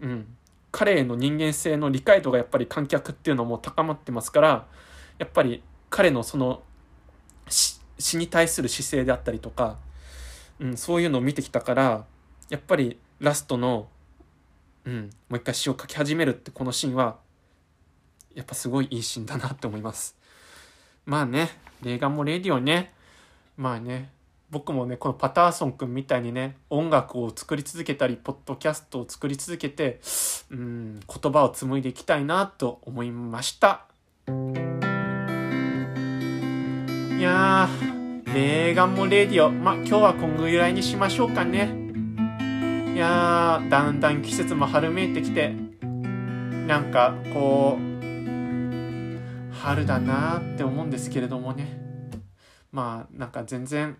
[0.00, 0.36] うん、
[0.72, 4.66] 彼への人間性の理解度がやっぱり観客っていうのも高まってますから
[5.18, 6.62] やっぱり彼のその
[7.48, 9.78] 死に対する姿勢であったりとか、
[10.60, 12.04] うん、そういうのを見てきたから
[12.48, 13.88] やっぱりラストの、
[14.84, 17.16] うん、もう一回詩を書き始めるってこのシーンは
[18.34, 20.16] やっぱすごいいいシーンだなって思います。
[21.04, 21.50] まあね、
[21.82, 22.92] レーガンもレディオね、
[23.56, 24.10] まあね、
[24.50, 30.00] 僕もね、このパターソン君みたいにね、音楽を作り続けたり、ポッドキャストを作り続けて、
[30.50, 33.86] うん、言葉を紡いでいきたいなと思いました。
[37.22, 39.48] いやー、レーガンもレディオ。
[39.48, 41.72] ま今日はこんぐらいにしましょうかね。
[42.96, 45.54] いやー、だんだん季節も春めいてきて、
[46.66, 47.82] なんか、こう、
[49.54, 51.80] 春だなーって思うんですけれどもね。
[52.72, 53.98] まあ、なんか全然、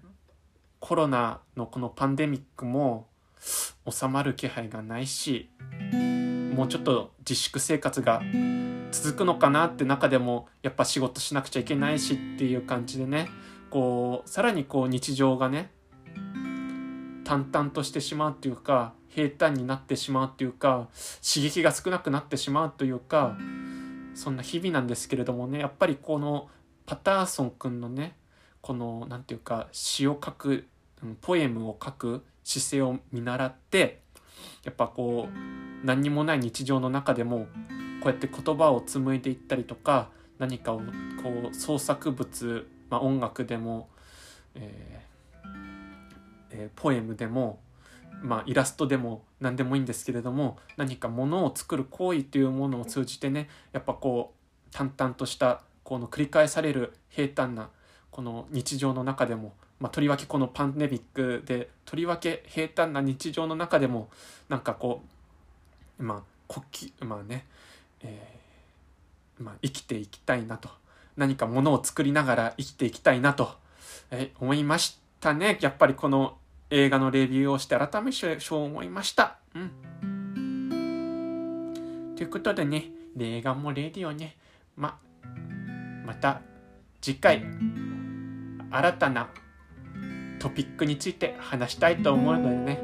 [0.81, 3.07] コロナのこのパンデミックも
[3.89, 5.49] 収まる気配がないし
[6.57, 8.21] もうちょっと自粛生活が
[8.93, 13.29] 続くのかなって中でもやっぱ仕事しなくちゃいけないしっていう感じでね
[13.71, 15.71] こうさらにこう日常がね
[17.25, 20.89] 淡々としてしまうっていうか平坦になってしまうっていうか
[21.27, 23.37] 刺激が少なくなってしまうというか
[24.15, 26.49] そんな日々なんですけれどもねやっぱりこの
[26.85, 28.17] パターソン君のね
[28.61, 30.67] この何て言うか詩を書く
[31.23, 34.02] ポエムを書く姿勢を見習って
[34.65, 37.47] やっぱこう何にもない日常の中でも
[38.03, 43.89] こうやって言葉を紡いでいったりとか何かをこう創作物、まあ、音楽でも、
[44.55, 45.03] えー
[46.53, 47.61] えー、ポエムでも、
[48.23, 57.71] まあ、イラストでも何でもいいんですけれども何かものを作る行為というものを通じてねやっぱこう淡々としたこの繰り返される平坦な
[58.11, 64.11] この日常の中でもまあ、とりわけこのパンデミックでとりわけ平坦な日常の中でも
[64.49, 65.03] なんかこ
[65.99, 66.65] うまあ国
[66.95, 67.45] 旗まあね、
[68.01, 70.69] えー、まあ、生きていきたいなと。
[71.17, 73.57] 何かものを作りながら生きていきたいなと、
[74.11, 75.59] えー、思いましたね。
[75.61, 76.39] やっぱりこの
[76.71, 79.39] 映画のレビューをして改めてそう思いました。
[79.55, 79.73] うん、
[82.17, 84.37] ということでね映画もレディオね。
[84.77, 84.97] ま
[86.07, 86.41] また
[87.01, 87.43] 次回
[88.71, 89.29] 新たな
[90.43, 92.81] トピックについて話したいと思うのでね。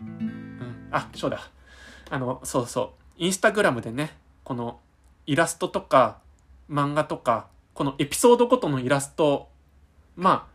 [0.00, 1.50] うん、あ、そうだ。
[2.10, 3.22] あの、そうそう。
[3.24, 4.14] インスタグラムでね、
[4.44, 4.78] この
[5.24, 6.20] イラストとか
[6.70, 9.48] 漫画とか、このエピソードごとのイラスト、
[10.16, 10.46] ま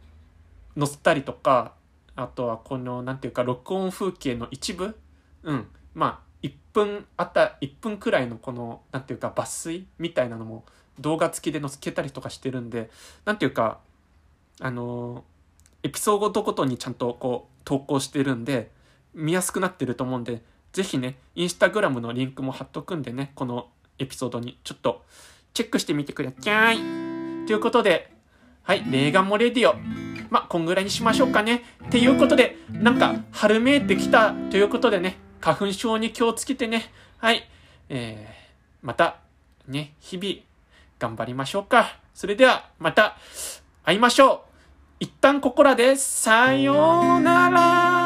[0.75, 1.73] あ、載せたりとか、
[2.15, 4.95] あとはこの、なんていうか、録音風景の一部
[5.41, 5.67] うん。
[5.95, 10.65] まあ、1分あった、1分くらいのこの、なんていうか、抜粋みたいなのも
[10.99, 12.91] 動画付きで載せけたりとかしてるんで、
[13.25, 13.79] なんていうか、
[14.59, 15.36] あのー
[15.83, 18.71] エピソードごとにちゃんとこう投稿してるんで、
[19.13, 20.41] 見やすくなってると思うんで、
[20.73, 23.67] ぜひね、インスタグラムのリンクも貼っとくんでね、この
[23.99, 25.03] エピソードにちょっと
[25.53, 26.77] チェックしてみてください。
[27.47, 28.11] ということで、
[28.63, 29.75] はい、レーガンモレディオ。
[30.29, 31.63] まあ、こんぐらいにしましょうかね。
[31.85, 37.47] っていうことで、なんか、春めいてきたということでね、花粉症に気をつけてね、はい、
[37.89, 39.17] えー、また、
[39.67, 40.35] ね、日々、
[40.99, 41.97] 頑張りましょうか。
[42.13, 43.17] それでは、また、
[43.83, 44.46] 会いましょう
[44.99, 47.96] 一旦ここらで、さようなら。